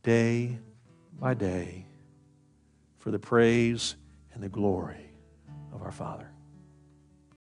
day 0.03 0.59
by 1.19 1.33
day 1.33 1.85
for 2.97 3.11
the 3.11 3.19
praise 3.19 3.95
and 4.33 4.43
the 4.43 4.49
glory 4.49 5.11
of 5.73 5.81
our 5.81 5.91
Father. 5.91 6.29